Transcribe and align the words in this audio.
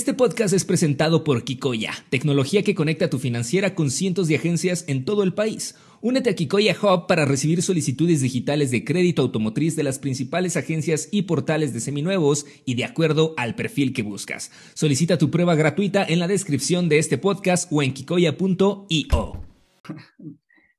Este 0.00 0.14
podcast 0.14 0.54
es 0.54 0.64
presentado 0.64 1.24
por 1.24 1.44
Kikoya, 1.44 1.92
tecnología 2.08 2.62
que 2.62 2.74
conecta 2.74 3.10
tu 3.10 3.18
financiera 3.18 3.74
con 3.74 3.90
cientos 3.90 4.28
de 4.28 4.36
agencias 4.36 4.86
en 4.88 5.04
todo 5.04 5.22
el 5.22 5.34
país. 5.34 5.76
Únete 6.00 6.30
a 6.30 6.34
Kikoya 6.34 6.74
Hub 6.80 7.06
para 7.06 7.26
recibir 7.26 7.60
solicitudes 7.60 8.22
digitales 8.22 8.70
de 8.70 8.82
crédito 8.82 9.20
automotriz 9.20 9.76
de 9.76 9.82
las 9.82 9.98
principales 9.98 10.56
agencias 10.56 11.10
y 11.12 11.24
portales 11.24 11.74
de 11.74 11.80
seminuevos 11.80 12.46
y 12.64 12.76
de 12.76 12.86
acuerdo 12.86 13.34
al 13.36 13.56
perfil 13.56 13.92
que 13.92 14.02
buscas. 14.02 14.50
Solicita 14.72 15.18
tu 15.18 15.30
prueba 15.30 15.54
gratuita 15.54 16.02
en 16.02 16.18
la 16.18 16.28
descripción 16.28 16.88
de 16.88 16.96
este 16.96 17.18
podcast 17.18 17.70
o 17.70 17.82
en 17.82 17.92
kikoya.io. 17.92 19.50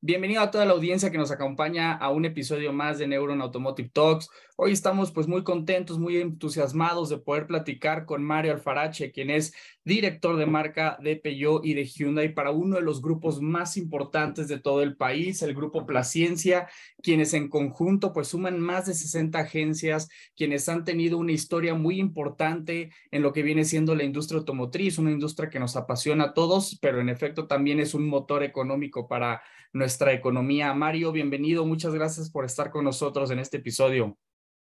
Bienvenido 0.04 0.42
a 0.42 0.50
toda 0.50 0.66
la 0.66 0.72
audiencia 0.72 1.12
que 1.12 1.20
nos 1.20 1.30
acompaña 1.30 1.94
a 1.94 2.10
un 2.10 2.26
episodio 2.26 2.74
más 2.74 2.98
de 2.98 3.06
Neuron 3.06 3.40
Automotive 3.40 3.92
Talks. 3.94 4.32
Hoy 4.64 4.74
estamos 4.74 5.12
pues 5.12 5.28
muy 5.28 5.44
contentos, 5.44 5.98
muy 5.98 6.18
entusiasmados 6.18 7.10
de 7.10 7.18
poder 7.18 7.48
platicar 7.48 8.06
con 8.06 8.24
Mario 8.24 8.52
Alfarache, 8.52 9.12
quien 9.12 9.32
es 9.32 9.56
director 9.84 10.38
de 10.38 10.46
marca 10.46 11.00
de 11.02 11.16
Peugeot 11.16 11.66
y 11.66 11.74
de 11.74 11.84
Hyundai 11.84 12.36
para 12.36 12.52
uno 12.52 12.76
de 12.76 12.84
los 12.84 13.02
grupos 13.02 13.42
más 13.42 13.76
importantes 13.76 14.48
de 14.48 14.60
todo 14.60 14.84
el 14.84 14.96
país, 14.96 15.42
el 15.42 15.56
grupo 15.56 15.88
Placiencia, 15.88 16.70
quienes 17.02 17.34
en 17.34 17.50
conjunto 17.50 18.14
pues 18.14 18.28
suman 18.28 18.60
más 18.60 18.86
de 18.86 18.94
60 18.94 19.40
agencias, 19.40 20.10
quienes 20.36 20.70
han 20.70 20.86
tenido 20.86 21.18
una 21.18 21.32
historia 21.32 21.74
muy 21.74 22.00
importante 22.00 22.92
en 23.10 23.24
lo 23.24 23.34
que 23.34 23.42
viene 23.42 23.66
siendo 23.66 23.96
la 23.96 24.04
industria 24.04 24.38
automotriz, 24.38 25.00
una 25.00 25.10
industria 25.10 25.50
que 25.50 25.60
nos 25.60 25.76
apasiona 25.76 26.26
a 26.26 26.34
todos, 26.36 26.78
pero 26.80 27.02
en 27.02 27.10
efecto 27.10 27.48
también 27.48 27.80
es 27.80 27.96
un 27.96 28.08
motor 28.08 28.44
económico 28.44 29.08
para 29.08 29.42
nuestra 29.74 30.14
economía. 30.14 30.72
Mario, 30.76 31.12
bienvenido. 31.12 31.66
Muchas 31.66 31.96
gracias 31.96 32.30
por 32.30 32.46
estar 32.46 32.70
con 32.70 32.86
nosotros 32.86 33.32
en 33.32 33.40
este 33.40 33.58
episodio. 33.58 34.20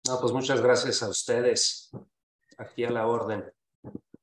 No, 0.07 0.19
pues 0.19 0.33
muchas 0.33 0.61
gracias 0.61 1.03
a 1.03 1.09
ustedes. 1.09 1.91
Aquí 2.57 2.83
a 2.83 2.89
la 2.89 3.07
orden. 3.07 3.43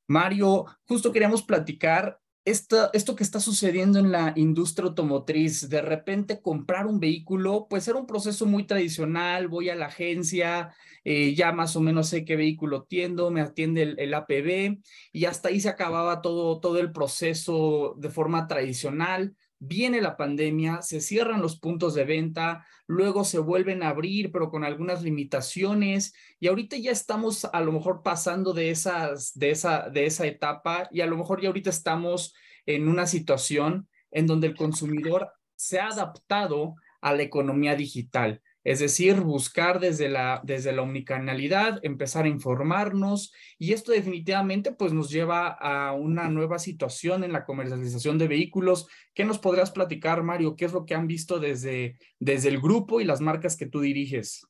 Mario, 0.09 0.67
justo 0.85 1.13
queríamos 1.13 1.43
platicar 1.43 2.21
esto, 2.45 2.91
esto 2.93 3.17
que 3.17 3.25
está 3.25 3.41
sucediendo 3.41 3.99
en 3.99 4.13
la 4.13 4.33
industria 4.37 4.87
automotriz. 4.87 5.69
De 5.69 5.83
repente 5.83 6.41
comprar 6.41 6.87
un 6.87 7.01
vehículo, 7.01 7.67
pues 7.69 7.89
era 7.89 7.99
un 7.99 8.07
proceso 8.07 8.47
muy 8.47 8.65
tradicional. 8.67 9.49
Voy 9.49 9.69
a 9.69 9.75
la 9.75 9.87
agencia, 9.87 10.73
eh, 11.05 11.35
ya 11.35 11.51
más 11.53 11.75
o 11.75 11.81
menos 11.81 12.09
sé 12.09 12.25
qué 12.25 12.37
vehículo 12.37 12.85
tiendo, 12.85 13.31
me 13.31 13.41
atiende 13.41 13.83
el, 13.83 13.99
el, 13.99 14.15
APB 14.15 14.79
y 15.13 15.25
hasta 15.25 15.49
ahí 15.49 15.61
se 15.61 15.69
acababa 15.69 16.23
todo, 16.23 16.61
todo 16.61 16.79
el 16.79 16.93
proceso 16.93 17.97
de 17.99 18.11
forma 18.11 18.47
tradicional 18.47 19.35
viene 19.59 20.01
la 20.01 20.17
pandemia, 20.17 20.83
se 20.83 21.01
cierran 21.01 21.43
los 21.43 21.59
puntos 21.59 21.95
de 21.95 22.05
venta, 22.05 22.67
luego 22.87 23.25
se 23.25 23.39
vuelven 23.39 23.83
a 23.83 23.89
abrir, 23.89 24.31
pero 24.33 24.51
con 24.51 24.65
algunas 24.65 25.03
limitaciones, 25.03 26.15
y 26.39 26.49
ahorita 26.49 26.77
ya 26.77 26.91
estamos 26.91 27.45
a 27.45 27.61
lo 27.61 27.73
mejor 27.73 28.03
pasando 28.03 28.53
de, 28.53 28.71
esas, 28.71 29.33
de, 29.35 29.51
esa, 29.51 29.89
de 29.89 30.07
esa 30.07 30.27
etapa 30.27 30.89
y 30.93 31.01
a 31.01 31.07
lo 31.07 31.17
mejor 31.17 31.41
ya 31.41 31.49
ahorita 31.49 31.71
estamos 31.71 32.35
en 32.67 32.89
una 32.89 33.07
situación 33.07 33.89
en 34.11 34.27
donde 34.27 34.49
el 34.49 34.57
consumidor 34.57 35.33
se 35.57 35.81
ha 35.81 35.89
adaptado 35.89 36.75
a 37.01 37.15
la 37.15 37.23
economía 37.23 37.75
digital. 37.77 38.43
Es 38.67 38.81
decir, 38.81 39.21
buscar 39.21 39.79
desde 39.79 40.09
la, 40.09 40.41
desde 40.43 40.73
la 40.73 40.83
omnicanalidad, 40.83 41.79
empezar 41.85 42.25
a 42.25 42.29
informarnos 42.29 43.33
y 43.61 43.73
esto 43.73 43.93
definitivamente 43.93 44.73
pues 44.73 44.93
nos 44.93 45.09
lleva 45.09 45.51
a 45.51 45.93
una 45.93 46.29
nueva 46.29 46.59
situación 46.59 47.23
en 47.23 47.33
la 47.33 47.45
comercialización 47.45 48.19
de 48.19 48.27
vehículos. 48.27 48.89
¿Qué 49.15 49.25
nos 49.25 49.39
podrías 49.39 49.71
platicar, 49.71 50.25
Mario? 50.25 50.57
¿Qué 50.57 50.65
es 50.65 50.73
lo 50.73 50.85
que 50.85 50.97
han 50.97 51.07
visto 51.07 51.39
desde, 51.39 51.97
desde 52.19 52.49
el 52.49 52.61
grupo 52.61 53.01
y 53.01 53.05
las 53.05 53.21
marcas 53.21 53.57
que 53.57 53.67
tú 53.67 53.83
diriges? 53.83 54.45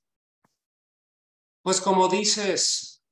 Pues 1.61 1.79
como 1.83 2.09
dices, 2.09 3.05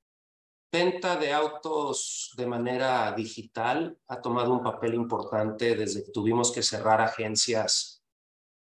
venta 0.72 1.16
de 1.16 1.34
autos 1.34 2.32
de 2.34 2.46
manera 2.46 3.12
digital 3.12 3.98
ha 4.08 4.22
tomado 4.22 4.54
un 4.54 4.62
papel 4.62 4.94
importante 4.94 5.76
desde 5.76 6.02
que 6.02 6.12
tuvimos 6.12 6.50
que 6.50 6.62
cerrar 6.62 7.02
agencias 7.02 8.03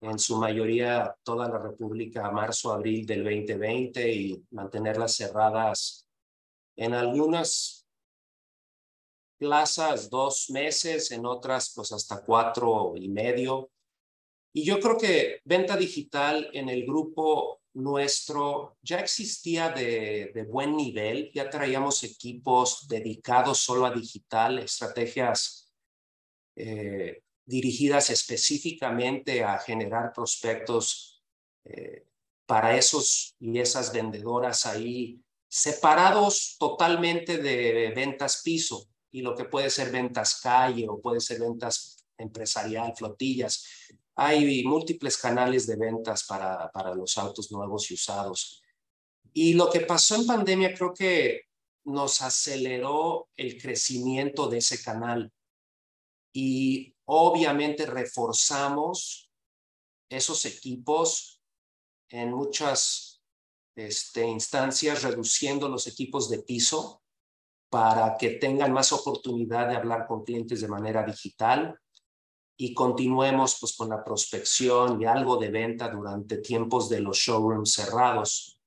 en 0.00 0.18
su 0.18 0.36
mayoría 0.36 1.14
toda 1.22 1.48
la 1.48 1.58
República 1.58 2.26
a 2.26 2.30
marzo, 2.30 2.72
abril 2.72 3.04
del 3.04 3.24
2020 3.24 4.12
y 4.12 4.44
mantenerlas 4.50 5.16
cerradas 5.16 6.06
en 6.76 6.94
algunas 6.94 7.86
plazas 9.38 10.08
dos 10.10 10.50
meses, 10.50 11.10
en 11.10 11.26
otras 11.26 11.72
pues 11.74 11.92
hasta 11.92 12.24
cuatro 12.24 12.94
y 12.96 13.08
medio. 13.08 13.70
Y 14.52 14.64
yo 14.64 14.80
creo 14.80 14.96
que 14.96 15.40
venta 15.44 15.76
digital 15.76 16.48
en 16.52 16.68
el 16.68 16.84
grupo 16.84 17.60
nuestro 17.74 18.76
ya 18.82 18.98
existía 18.98 19.70
de, 19.70 20.32
de 20.34 20.42
buen 20.44 20.76
nivel, 20.76 21.30
ya 21.32 21.48
traíamos 21.48 22.02
equipos 22.02 22.88
dedicados 22.88 23.58
solo 23.58 23.86
a 23.86 23.92
digital, 23.92 24.58
estrategias 24.58 25.72
eh, 26.56 27.22
dirigidas 27.48 28.10
específicamente 28.10 29.42
a 29.42 29.58
generar 29.58 30.12
prospectos 30.12 31.22
eh, 31.64 32.04
para 32.44 32.76
esos 32.76 33.34
y 33.40 33.58
esas 33.58 33.90
vendedoras 33.90 34.66
ahí 34.66 35.18
separados 35.48 36.56
totalmente 36.58 37.38
de 37.38 37.90
ventas 37.96 38.42
piso 38.44 38.86
y 39.10 39.22
lo 39.22 39.34
que 39.34 39.46
puede 39.46 39.70
ser 39.70 39.90
ventas 39.90 40.42
calle 40.42 40.86
o 40.90 41.00
puede 41.00 41.20
ser 41.20 41.40
ventas 41.40 42.06
empresarial, 42.18 42.92
flotillas. 42.94 43.64
Hay 44.14 44.62
múltiples 44.64 45.16
canales 45.16 45.66
de 45.66 45.76
ventas 45.76 46.24
para, 46.24 46.70
para 46.70 46.94
los 46.94 47.16
autos 47.16 47.50
nuevos 47.50 47.90
y 47.90 47.94
usados. 47.94 48.62
Y 49.32 49.54
lo 49.54 49.70
que 49.70 49.80
pasó 49.80 50.16
en 50.16 50.26
pandemia 50.26 50.74
creo 50.74 50.92
que 50.92 51.42
nos 51.84 52.20
aceleró 52.20 53.30
el 53.36 53.56
crecimiento 53.58 54.50
de 54.50 54.58
ese 54.58 54.82
canal. 54.82 55.32
Y 56.34 56.94
Obviamente 57.10 57.86
reforzamos 57.86 59.30
esos 60.10 60.44
equipos 60.44 61.42
en 62.10 62.32
muchas 62.32 63.22
este, 63.74 64.26
instancias, 64.26 65.02
reduciendo 65.02 65.70
los 65.70 65.86
equipos 65.86 66.28
de 66.28 66.42
piso 66.42 67.02
para 67.70 68.18
que 68.18 68.30
tengan 68.30 68.72
más 68.72 68.92
oportunidad 68.92 69.68
de 69.68 69.76
hablar 69.76 70.06
con 70.06 70.22
clientes 70.22 70.60
de 70.60 70.68
manera 70.68 71.02
digital 71.02 71.78
y 72.58 72.74
continuemos 72.74 73.56
pues, 73.58 73.74
con 73.74 73.88
la 73.88 74.04
prospección 74.04 75.00
y 75.00 75.06
algo 75.06 75.38
de 75.38 75.50
venta 75.50 75.88
durante 75.88 76.38
tiempos 76.38 76.90
de 76.90 77.00
los 77.00 77.16
showrooms 77.16 77.72
cerrados. 77.72 78.60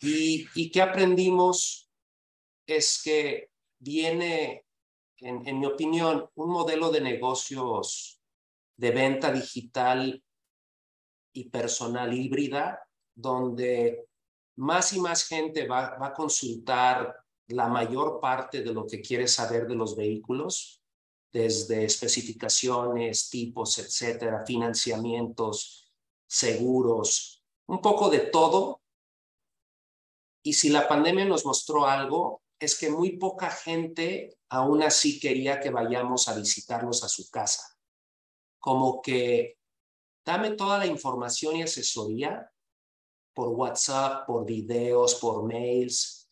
Y, 0.00 0.46
y 0.54 0.70
qué 0.70 0.80
aprendimos 0.80 1.90
es 2.66 3.02
que 3.02 3.50
viene 3.78 4.67
en, 5.20 5.58
mi 5.58 5.66
opinión, 5.66 6.28
un 6.34 6.50
modelo 6.50 6.90
de 6.90 7.00
negocios 7.00 8.20
de 8.76 8.90
venta 8.90 9.32
digital 9.32 10.22
y 11.32 11.48
personal 11.48 12.12
híbrida, 12.12 12.80
donde 13.14 14.06
más 14.56 14.92
y 14.92 15.00
más 15.00 15.26
gente 15.26 15.66
va, 15.66 15.96
va, 15.98 16.08
a 16.08 16.14
consultar 16.14 17.16
la 17.48 17.68
mayor 17.68 18.20
parte 18.20 18.62
de 18.62 18.72
lo 18.72 18.86
que 18.86 19.00
quiere 19.00 19.26
saber 19.26 19.66
de 19.66 19.74
los 19.74 19.96
vehículos, 19.96 20.82
desde 21.32 21.84
especificaciones, 21.84 23.28
tipos, 23.28 23.78
etcétera, 23.78 24.44
financiamientos, 24.46 25.92
seguros, 26.26 27.44
un 27.66 27.80
poco 27.80 28.08
de 28.08 28.20
todo. 28.20 28.80
Y 30.42 30.52
si 30.52 30.68
la 30.70 30.86
pandemia 30.88 31.24
nos 31.24 31.44
mostró 31.44 31.86
algo, 31.86 32.42
es 32.58 32.78
que 32.78 32.90
muy 32.90 33.18
poca 33.18 33.50
gente 33.50 34.37
aún 34.50 34.82
así 34.82 35.20
quería 35.20 35.60
que 35.60 35.70
vayamos 35.70 36.28
a 36.28 36.34
visitarlos 36.34 37.04
a 37.04 37.08
su 37.08 37.30
casa. 37.30 37.76
Como 38.58 39.00
que 39.02 39.58
dame 40.24 40.52
toda 40.52 40.78
la 40.78 40.86
información 40.86 41.56
y 41.56 41.62
asesoría 41.62 42.50
por 43.34 43.48
WhatsApp, 43.48 44.26
por 44.26 44.44
videos, 44.44 45.14
por 45.16 45.44
mails, 45.44 46.28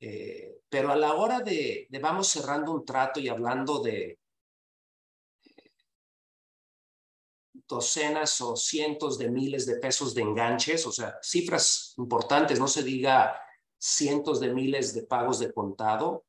eh, 0.00 0.60
pero 0.68 0.90
a 0.90 0.96
la 0.96 1.14
hora 1.14 1.40
de, 1.40 1.86
de, 1.88 1.98
vamos 1.98 2.28
cerrando 2.28 2.72
un 2.72 2.84
trato 2.84 3.20
y 3.20 3.28
hablando 3.28 3.80
de 3.80 4.18
docenas 7.66 8.40
o 8.40 8.56
cientos 8.56 9.18
de 9.18 9.30
miles 9.30 9.66
de 9.66 9.76
pesos 9.76 10.14
de 10.14 10.22
enganches, 10.22 10.86
o 10.86 10.92
sea, 10.92 11.18
cifras 11.22 11.94
importantes, 11.98 12.58
no 12.58 12.66
se 12.66 12.82
diga 12.82 13.38
cientos 13.78 14.40
de 14.40 14.52
miles 14.52 14.94
de 14.94 15.02
pagos 15.02 15.38
de 15.38 15.52
contado, 15.52 16.24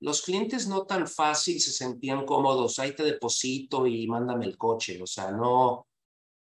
los 0.00 0.22
clientes 0.22 0.66
no 0.66 0.84
tan 0.84 1.06
fácil 1.06 1.60
se 1.60 1.72
sentían 1.72 2.26
cómodos, 2.26 2.78
ahí 2.78 2.94
te 2.94 3.02
deposito 3.02 3.86
y 3.86 4.06
mándame 4.06 4.46
el 4.46 4.58
coche, 4.58 5.00
o 5.02 5.06
sea, 5.06 5.30
no, 5.30 5.86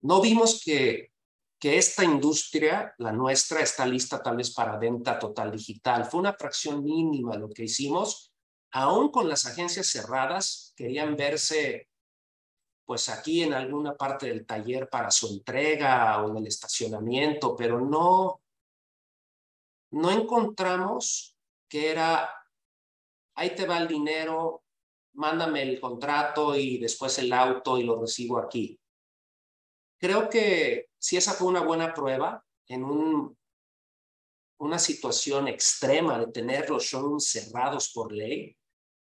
no 0.02 0.20
vimos 0.20 0.62
que, 0.64 1.12
que 1.58 1.76
esta 1.76 2.04
industria, 2.04 2.94
la 2.98 3.12
nuestra, 3.12 3.60
está 3.60 3.86
lista 3.86 4.22
tal 4.22 4.36
vez 4.36 4.54
para 4.54 4.78
venta 4.78 5.18
total 5.18 5.50
digital. 5.52 6.06
Fue 6.06 6.20
una 6.20 6.32
fracción 6.32 6.82
mínima 6.82 7.36
lo 7.36 7.50
que 7.50 7.64
hicimos, 7.64 8.32
aún 8.72 9.10
con 9.10 9.28
las 9.28 9.44
agencias 9.46 9.88
cerradas, 9.88 10.72
querían 10.76 11.16
verse 11.16 11.90
pues 12.90 13.08
aquí 13.08 13.44
en 13.44 13.54
alguna 13.54 13.94
parte 13.94 14.26
del 14.26 14.44
taller 14.44 14.88
para 14.88 15.12
su 15.12 15.28
entrega 15.28 16.20
o 16.24 16.30
en 16.30 16.38
el 16.38 16.48
estacionamiento, 16.48 17.54
pero 17.54 17.80
no, 17.80 18.40
no 19.92 20.10
encontramos 20.10 21.36
que 21.68 21.88
era, 21.88 22.28
ahí 23.40 23.54
te 23.54 23.66
va 23.66 23.78
el 23.78 23.88
dinero, 23.88 24.64
mándame 25.14 25.62
el 25.62 25.80
contrato 25.80 26.54
y 26.54 26.78
después 26.78 27.18
el 27.18 27.32
auto 27.32 27.78
y 27.78 27.84
lo 27.84 28.00
recibo 28.00 28.38
aquí. 28.38 28.78
Creo 29.98 30.28
que 30.28 30.88
si 30.98 31.16
esa 31.16 31.32
fue 31.32 31.48
una 31.48 31.62
buena 31.62 31.94
prueba 31.94 32.44
en 32.68 32.84
un, 32.84 33.36
una 34.58 34.78
situación 34.78 35.48
extrema 35.48 36.18
de 36.18 36.32
tener 36.32 36.68
los 36.68 36.84
showrooms 36.84 37.30
cerrados 37.30 37.90
por 37.92 38.12
ley, 38.12 38.56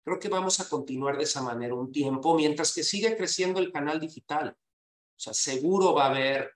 Creo 0.05 0.19
que 0.19 0.29
vamos 0.29 0.61
a 0.61 0.69
continuar 0.69 1.17
de 1.17 1.25
esa 1.25 1.41
manera 1.41 1.75
un 1.75 1.91
tiempo 1.91 2.35
mientras 2.35 2.75
que 2.75 2.83
sigue 2.83 3.17
creciendo 3.17 3.59
el 3.59 3.73
canal 3.73 3.99
digital. 3.99 4.51
O 4.51 5.19
sea, 5.19 5.33
seguro 5.33 5.95
va 5.95 6.05
a 6.05 6.11
haber 6.11 6.53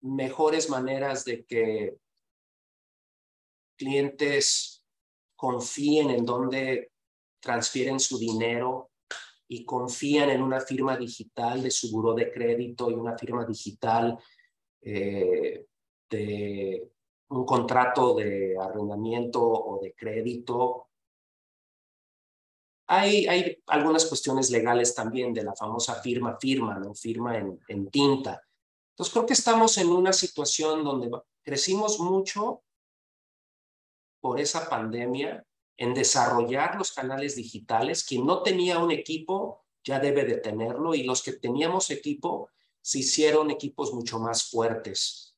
mejores 0.00 0.70
maneras 0.70 1.24
de 1.24 1.44
que 1.44 1.96
clientes 3.76 4.85
confíen 5.36 6.10
en 6.10 6.24
dónde 6.24 6.92
transfieren 7.40 8.00
su 8.00 8.18
dinero 8.18 8.90
y 9.48 9.64
confían 9.64 10.30
en 10.30 10.42
una 10.42 10.60
firma 10.60 10.96
digital 10.96 11.62
de 11.62 11.70
su 11.70 11.90
buro 11.92 12.14
de 12.14 12.32
crédito 12.32 12.90
y 12.90 12.94
una 12.94 13.16
firma 13.16 13.44
digital 13.44 14.18
eh, 14.80 15.66
de 16.10 16.90
un 17.28 17.44
contrato 17.44 18.14
de 18.14 18.56
arrendamiento 18.58 19.42
o 19.42 19.80
de 19.80 19.94
crédito 19.94 20.86
hay, 22.88 23.26
hay 23.26 23.62
algunas 23.66 24.06
cuestiones 24.06 24.50
legales 24.50 24.94
también 24.94 25.34
de 25.34 25.42
la 25.42 25.54
famosa 25.54 26.00
firma, 26.00 26.38
firma, 26.38 26.78
¿no? 26.78 26.94
Firma 26.94 27.36
en, 27.36 27.58
en 27.68 27.90
tinta. 27.90 28.40
Entonces 28.90 29.12
creo 29.12 29.26
que 29.26 29.32
estamos 29.32 29.76
en 29.78 29.88
una 29.88 30.12
situación 30.12 30.84
donde 30.84 31.10
crecimos 31.42 31.98
mucho 31.98 32.62
por 34.26 34.40
esa 34.40 34.68
pandemia 34.68 35.46
en 35.76 35.94
desarrollar 35.94 36.74
los 36.74 36.90
canales 36.90 37.36
digitales. 37.36 38.02
Quien 38.02 38.26
no 38.26 38.42
tenía 38.42 38.80
un 38.80 38.90
equipo 38.90 39.64
ya 39.84 40.00
debe 40.00 40.24
de 40.24 40.38
tenerlo 40.38 40.96
y 40.96 41.04
los 41.04 41.22
que 41.22 41.34
teníamos 41.34 41.90
equipo 41.92 42.50
se 42.80 42.98
hicieron 42.98 43.52
equipos 43.52 43.94
mucho 43.94 44.18
más 44.18 44.50
fuertes. 44.50 45.36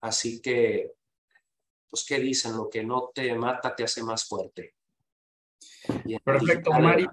Así 0.00 0.40
que, 0.40 0.92
pues, 1.90 2.04
¿qué 2.06 2.20
dicen? 2.20 2.56
Lo 2.56 2.70
que 2.70 2.84
no 2.84 3.10
te 3.12 3.34
mata 3.34 3.74
te 3.74 3.82
hace 3.82 4.04
más 4.04 4.24
fuerte. 4.28 4.76
Perfecto, 6.22 6.70
Mari. 6.70 7.08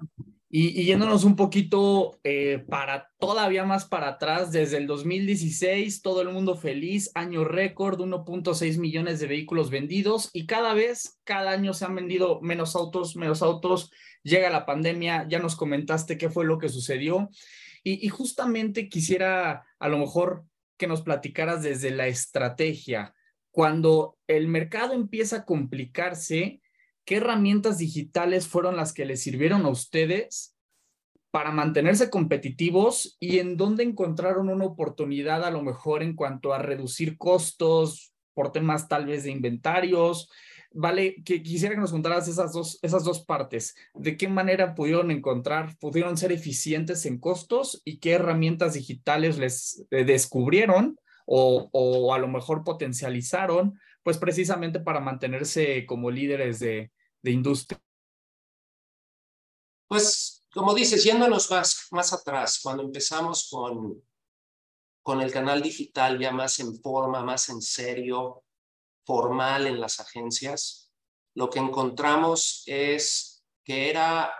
Y, 0.58 0.84
yéndonos 0.84 1.24
un 1.24 1.36
poquito 1.36 2.18
eh, 2.24 2.64
para 2.66 3.10
todavía 3.18 3.64
más 3.64 3.84
para 3.84 4.08
atrás, 4.08 4.52
desde 4.52 4.78
el 4.78 4.86
2016, 4.86 6.00
todo 6.00 6.22
el 6.22 6.30
mundo 6.30 6.56
feliz, 6.56 7.10
año 7.14 7.44
récord, 7.44 8.00
1.6 8.00 8.78
millones 8.78 9.20
de 9.20 9.26
vehículos 9.26 9.68
vendidos 9.68 10.30
y 10.32 10.46
cada 10.46 10.72
vez, 10.72 11.20
cada 11.24 11.50
año 11.50 11.74
se 11.74 11.84
han 11.84 11.94
vendido 11.94 12.40
menos 12.40 12.74
autos, 12.74 13.16
menos 13.16 13.42
autos, 13.42 13.92
llega 14.22 14.48
la 14.48 14.64
pandemia, 14.64 15.26
ya 15.28 15.40
nos 15.40 15.56
comentaste 15.56 16.16
qué 16.16 16.30
fue 16.30 16.46
lo 16.46 16.56
que 16.56 16.70
sucedió 16.70 17.28
y, 17.84 18.06
y 18.06 18.08
justamente 18.08 18.88
quisiera 18.88 19.66
a 19.78 19.88
lo 19.90 19.98
mejor 19.98 20.46
que 20.78 20.86
nos 20.86 21.02
platicaras 21.02 21.62
desde 21.64 21.90
la 21.90 22.06
estrategia. 22.06 23.14
Cuando 23.50 24.16
el 24.26 24.48
mercado 24.48 24.94
empieza 24.94 25.36
a 25.36 25.44
complicarse, 25.44 26.62
¿qué 27.06 27.16
herramientas 27.16 27.78
digitales 27.78 28.46
fueron 28.46 28.76
las 28.76 28.92
que 28.92 29.06
les 29.06 29.22
sirvieron 29.22 29.64
a 29.64 29.70
ustedes 29.70 30.54
para 31.30 31.52
mantenerse 31.52 32.10
competitivos 32.10 33.16
y 33.20 33.38
en 33.38 33.56
dónde 33.56 33.84
encontraron 33.84 34.48
una 34.48 34.64
oportunidad 34.64 35.44
a 35.44 35.50
lo 35.50 35.62
mejor 35.62 36.02
en 36.02 36.14
cuanto 36.14 36.52
a 36.52 36.58
reducir 36.58 37.16
costos 37.16 38.12
por 38.34 38.52
temas 38.52 38.88
tal 38.88 39.06
vez 39.06 39.24
de 39.24 39.30
inventarios? 39.30 40.28
Vale, 40.72 41.22
que 41.24 41.42
quisiera 41.42 41.74
que 41.74 41.80
nos 41.80 41.92
contaras 41.92 42.28
esas 42.28 42.52
dos, 42.52 42.78
esas 42.82 43.04
dos 43.04 43.24
partes. 43.24 43.74
¿De 43.94 44.16
qué 44.16 44.28
manera 44.28 44.74
pudieron 44.74 45.10
encontrar, 45.10 45.76
pudieron 45.78 46.16
ser 46.18 46.32
eficientes 46.32 47.06
en 47.06 47.18
costos 47.18 47.80
y 47.84 47.98
qué 47.98 48.12
herramientas 48.12 48.74
digitales 48.74 49.38
les 49.38 49.86
eh, 49.90 50.04
descubrieron 50.04 50.98
o, 51.24 51.70
o 51.72 52.12
a 52.14 52.18
lo 52.18 52.28
mejor 52.28 52.64
potencializaron, 52.64 53.78
pues 54.06 54.18
precisamente 54.18 54.78
para 54.78 55.00
mantenerse 55.00 55.84
como 55.84 56.12
líderes 56.12 56.60
de, 56.60 56.92
de 57.20 57.30
industria? 57.32 57.82
Pues, 59.88 60.46
como 60.52 60.74
dices, 60.74 61.02
yéndonos 61.02 61.50
más, 61.50 61.88
más 61.90 62.12
atrás, 62.12 62.60
cuando 62.62 62.84
empezamos 62.84 63.48
con, 63.50 64.00
con 65.02 65.20
el 65.20 65.32
canal 65.32 65.60
digital 65.60 66.20
ya 66.20 66.30
más 66.30 66.60
en 66.60 66.80
forma, 66.80 67.24
más 67.24 67.48
en 67.48 67.60
serio, 67.60 68.44
formal 69.04 69.66
en 69.66 69.80
las 69.80 69.98
agencias, 69.98 70.92
lo 71.34 71.50
que 71.50 71.58
encontramos 71.58 72.62
es 72.66 73.44
que 73.64 73.90
era 73.90 74.32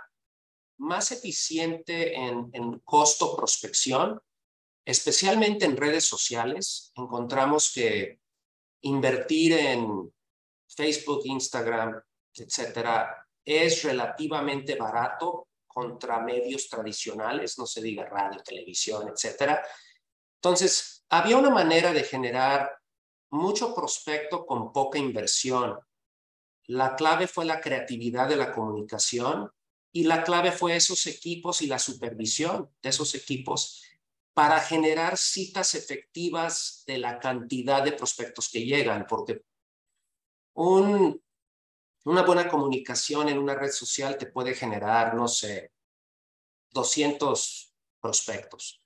más 0.78 1.10
eficiente 1.10 2.14
en, 2.14 2.50
en 2.52 2.78
costo 2.84 3.34
prospección, 3.36 4.22
especialmente 4.84 5.64
en 5.64 5.76
redes 5.76 6.04
sociales. 6.04 6.92
Encontramos 6.94 7.72
que 7.74 8.20
invertir 8.82 9.52
en 9.52 10.12
Facebook, 10.68 11.22
Instagram, 11.24 12.00
etcétera, 12.34 13.26
es 13.44 13.82
relativamente 13.84 14.74
barato 14.74 15.48
contra 15.66 16.20
medios 16.20 16.68
tradicionales, 16.68 17.58
no 17.58 17.66
se 17.66 17.82
diga 17.82 18.06
radio, 18.06 18.42
televisión, 18.42 19.08
etcétera. 19.08 19.62
Entonces, 20.36 21.04
había 21.08 21.36
una 21.36 21.50
manera 21.50 21.92
de 21.92 22.02
generar 22.02 22.70
mucho 23.30 23.74
prospecto 23.74 24.46
con 24.46 24.72
poca 24.72 24.98
inversión. 24.98 25.78
La 26.66 26.96
clave 26.96 27.26
fue 27.26 27.44
la 27.44 27.60
creatividad 27.60 28.28
de 28.28 28.36
la 28.36 28.52
comunicación 28.52 29.50
y 29.92 30.04
la 30.04 30.24
clave 30.24 30.52
fue 30.52 30.76
esos 30.76 31.06
equipos 31.06 31.62
y 31.62 31.66
la 31.66 31.78
supervisión 31.78 32.70
de 32.82 32.88
esos 32.90 33.14
equipos 33.14 33.82
para 34.36 34.60
generar 34.60 35.16
citas 35.16 35.74
efectivas 35.74 36.84
de 36.86 36.98
la 36.98 37.18
cantidad 37.18 37.82
de 37.82 37.92
prospectos 37.92 38.50
que 38.50 38.66
llegan, 38.66 39.06
porque 39.08 39.40
un 40.54 41.22
una 42.06 42.22
buena 42.22 42.48
comunicación 42.48 43.28
en 43.28 43.38
una 43.38 43.56
red 43.56 43.72
social 43.72 44.16
te 44.16 44.26
puede 44.26 44.54
generar, 44.54 45.16
no 45.16 45.26
sé, 45.26 45.72
200 46.70 47.74
prospectos. 48.00 48.80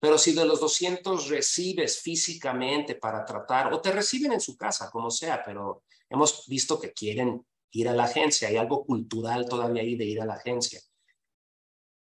Pero 0.00 0.18
si 0.18 0.32
de 0.32 0.44
los 0.44 0.60
200 0.60 1.28
recibes 1.28 2.00
físicamente 2.00 2.96
para 2.96 3.24
tratar, 3.24 3.72
o 3.72 3.80
te 3.80 3.92
reciben 3.92 4.32
en 4.32 4.40
su 4.40 4.56
casa, 4.56 4.90
como 4.90 5.12
sea, 5.12 5.44
pero 5.44 5.84
hemos 6.10 6.44
visto 6.48 6.80
que 6.80 6.92
quieren 6.92 7.46
ir 7.70 7.88
a 7.88 7.94
la 7.94 8.04
agencia, 8.04 8.48
hay 8.48 8.56
algo 8.56 8.84
cultural 8.84 9.48
todavía 9.48 9.82
ahí 9.82 9.94
de 9.94 10.04
ir 10.04 10.20
a 10.20 10.26
la 10.26 10.34
agencia. 10.34 10.80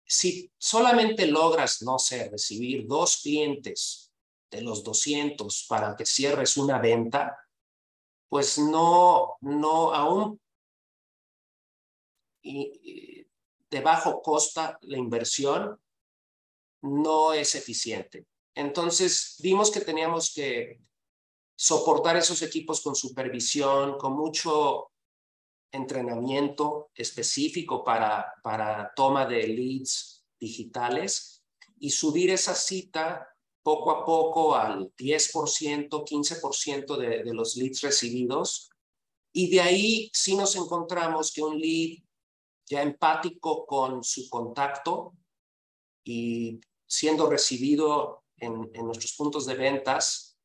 Si 0.08 0.52
solamente 0.58 1.28
logras, 1.28 1.82
no 1.82 2.00
sé, 2.00 2.30
recibir 2.30 2.88
dos 2.88 3.18
clientes 3.22 4.14
de 4.50 4.62
los 4.62 4.84
200 4.84 5.66
para 5.68 5.96
que 5.96 6.06
cierres 6.06 6.56
una 6.58 6.80
venta, 6.80 7.38
pues 8.30 8.58
no, 8.58 9.36
no, 9.42 9.94
aún 9.94 10.40
y, 12.42 13.28
de 13.70 13.82
bajo 13.82 14.22
costa 14.22 14.78
la 14.82 14.98
inversión 14.98 15.80
no 16.82 17.34
es 17.34 17.56
eficiente. 17.56 18.26
Entonces, 18.56 19.36
vimos 19.40 19.70
que 19.70 19.82
teníamos 19.82 20.34
que 20.34 20.80
soportar 21.56 22.16
esos 22.16 22.42
equipos 22.42 22.82
con 22.82 22.96
supervisión, 22.96 23.98
con 23.98 24.14
mucho 24.14 24.92
entrenamiento 25.72 26.90
específico 26.96 27.84
para, 27.84 28.34
para 28.44 28.92
toma 28.96 29.26
de 29.26 29.48
leads 29.48 30.26
digitales 30.40 31.44
y 31.80 31.90
subir 31.90 32.30
esa 32.32 32.56
cita 32.56 33.28
poco 33.64 33.92
a 33.92 34.06
poco 34.06 34.56
al 34.56 34.94
10%, 34.96 35.90
15% 35.90 36.98
de, 36.98 37.24
de 37.24 37.34
los 37.34 37.56
leads 37.58 37.82
recibidos. 37.82 38.70
Y 39.34 39.50
de 39.50 39.62
ahí 39.62 40.10
sí 40.14 40.36
nos 40.36 40.56
encontramos 40.56 41.32
que 41.32 41.42
un 41.42 41.60
lead 41.60 42.00
ya 42.66 42.82
empático 42.82 43.66
con 43.66 44.04
su 44.04 44.30
contacto 44.30 45.14
y 46.04 46.60
siendo 46.88 47.30
recibido 47.30 48.24
en, 48.38 48.72
nuestros 48.86 49.14
puntos 49.14 49.46
de 49.46 49.56
ventas 49.56 50.38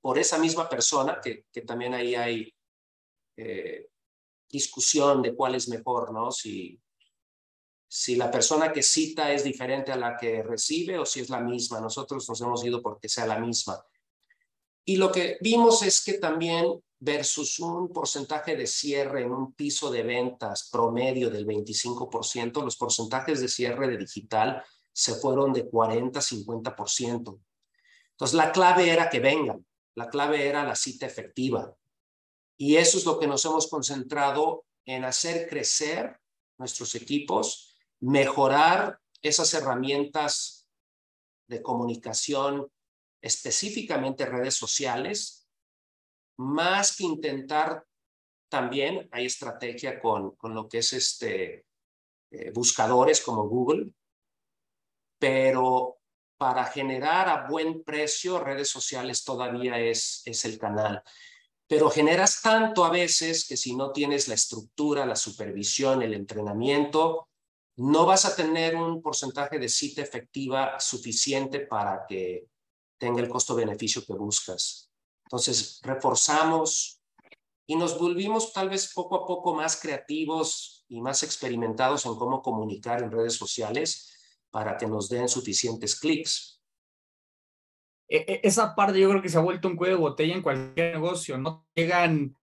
por 0.00 0.18
esa 0.18 0.38
misma 0.38 0.68
persona, 0.68 1.20
que, 1.22 1.46
que 1.52 1.62
también 1.62 1.94
ahí 1.94 2.14
hay 2.14 2.54
eh, 3.36 3.88
discusión 4.48 5.22
de 5.22 5.34
cuál 5.34 5.54
es 5.54 5.68
mejor, 5.68 6.12
¿no? 6.12 6.30
Si, 6.30 6.80
si 7.86 8.16
la 8.16 8.30
persona 8.30 8.72
que 8.72 8.82
cita 8.82 9.32
es 9.32 9.44
diferente 9.44 9.92
a 9.92 9.96
la 9.96 10.16
que 10.16 10.42
recibe 10.42 10.98
o 10.98 11.06
si 11.06 11.20
es 11.20 11.30
la 11.30 11.40
misma. 11.40 11.80
Nosotros 11.80 12.28
nos 12.28 12.40
hemos 12.40 12.64
ido 12.64 12.82
porque 12.82 13.08
sea 13.08 13.26
la 13.26 13.38
misma. 13.38 13.82
Y 14.84 14.96
lo 14.96 15.12
que 15.12 15.38
vimos 15.40 15.82
es 15.82 16.02
que 16.02 16.14
también 16.14 16.80
versus 17.00 17.60
un 17.60 17.92
porcentaje 17.92 18.56
de 18.56 18.66
cierre 18.66 19.22
en 19.22 19.32
un 19.32 19.52
piso 19.52 19.90
de 19.90 20.02
ventas 20.02 20.68
promedio 20.70 21.30
del 21.30 21.46
25%, 21.46 22.62
los 22.64 22.76
porcentajes 22.76 23.40
de 23.40 23.48
cierre 23.48 23.88
de 23.88 23.96
digital 23.96 24.62
se 24.92 25.14
fueron 25.14 25.52
de 25.52 25.68
40 25.68 26.18
a 26.18 26.22
50%. 26.22 27.40
Entonces, 28.10 28.34
la 28.34 28.50
clave 28.50 28.90
era 28.90 29.08
que 29.08 29.20
vengan, 29.20 29.64
la 29.94 30.08
clave 30.08 30.48
era 30.48 30.64
la 30.64 30.74
cita 30.74 31.06
efectiva. 31.06 31.72
Y 32.58 32.76
eso 32.76 32.98
es 32.98 33.06
lo 33.06 33.18
que 33.18 33.26
nos 33.26 33.44
hemos 33.44 33.68
concentrado 33.68 34.66
en 34.84 35.04
hacer 35.04 35.48
crecer 35.48 36.20
nuestros 36.58 36.94
equipos, 36.96 37.76
mejorar 38.00 39.00
esas 39.22 39.54
herramientas 39.54 40.66
de 41.46 41.62
comunicación, 41.62 42.70
específicamente 43.22 44.26
redes 44.26 44.54
sociales, 44.54 45.48
más 46.36 46.96
que 46.96 47.04
intentar 47.04 47.84
también 48.50 49.08
hay 49.12 49.26
estrategia 49.26 50.00
con, 50.00 50.34
con 50.36 50.54
lo 50.54 50.68
que 50.68 50.78
es 50.78 50.92
este 50.92 51.66
eh, 52.30 52.50
buscadores 52.52 53.20
como 53.20 53.48
Google, 53.48 53.92
pero 55.18 55.98
para 56.36 56.64
generar 56.64 57.28
a 57.28 57.48
buen 57.48 57.82
precio 57.82 58.38
redes 58.38 58.68
sociales 58.68 59.24
todavía 59.24 59.78
es, 59.78 60.22
es 60.24 60.44
el 60.44 60.58
canal. 60.58 61.02
Pero 61.68 61.90
generas 61.90 62.40
tanto 62.42 62.84
a 62.84 62.90
veces 62.90 63.46
que 63.46 63.56
si 63.56 63.76
no 63.76 63.92
tienes 63.92 64.26
la 64.26 64.34
estructura, 64.34 65.04
la 65.04 65.16
supervisión, 65.16 66.02
el 66.02 66.14
entrenamiento, 66.14 67.28
no 67.76 68.06
vas 68.06 68.24
a 68.24 68.34
tener 68.34 68.74
un 68.74 69.00
porcentaje 69.02 69.58
de 69.58 69.68
cita 69.68 70.02
efectiva 70.02 70.80
suficiente 70.80 71.60
para 71.60 72.06
que 72.08 72.48
tenga 72.98 73.20
el 73.20 73.28
costo-beneficio 73.28 74.04
que 74.04 74.14
buscas. 74.14 74.90
Entonces, 75.26 75.78
reforzamos 75.82 77.00
y 77.66 77.76
nos 77.76 77.98
volvimos 77.98 78.52
tal 78.52 78.70
vez 78.70 78.92
poco 78.94 79.16
a 79.16 79.26
poco 79.26 79.54
más 79.54 79.78
creativos 79.78 80.86
y 80.88 81.02
más 81.02 81.22
experimentados 81.22 82.06
en 82.06 82.16
cómo 82.16 82.42
comunicar 82.42 83.02
en 83.02 83.12
redes 83.12 83.34
sociales 83.34 84.10
para 84.50 84.76
que 84.76 84.86
nos 84.86 85.08
den 85.08 85.28
suficientes 85.28 86.00
clics. 86.00 86.57
E, 88.08 88.24
e, 88.26 88.40
esa 88.42 88.74
parte 88.74 88.98
yo 88.98 89.08
creo 89.10 89.22
que 89.22 89.28
se 89.28 89.38
ha 89.38 89.42
vuelto 89.42 89.68
un 89.68 89.76
cuello 89.76 89.96
de 89.96 90.00
botella 90.00 90.34
en 90.34 90.42
cualquier 90.42 90.94
negocio, 90.94 91.38
¿no? 91.38 91.66
Llegan 91.74 92.34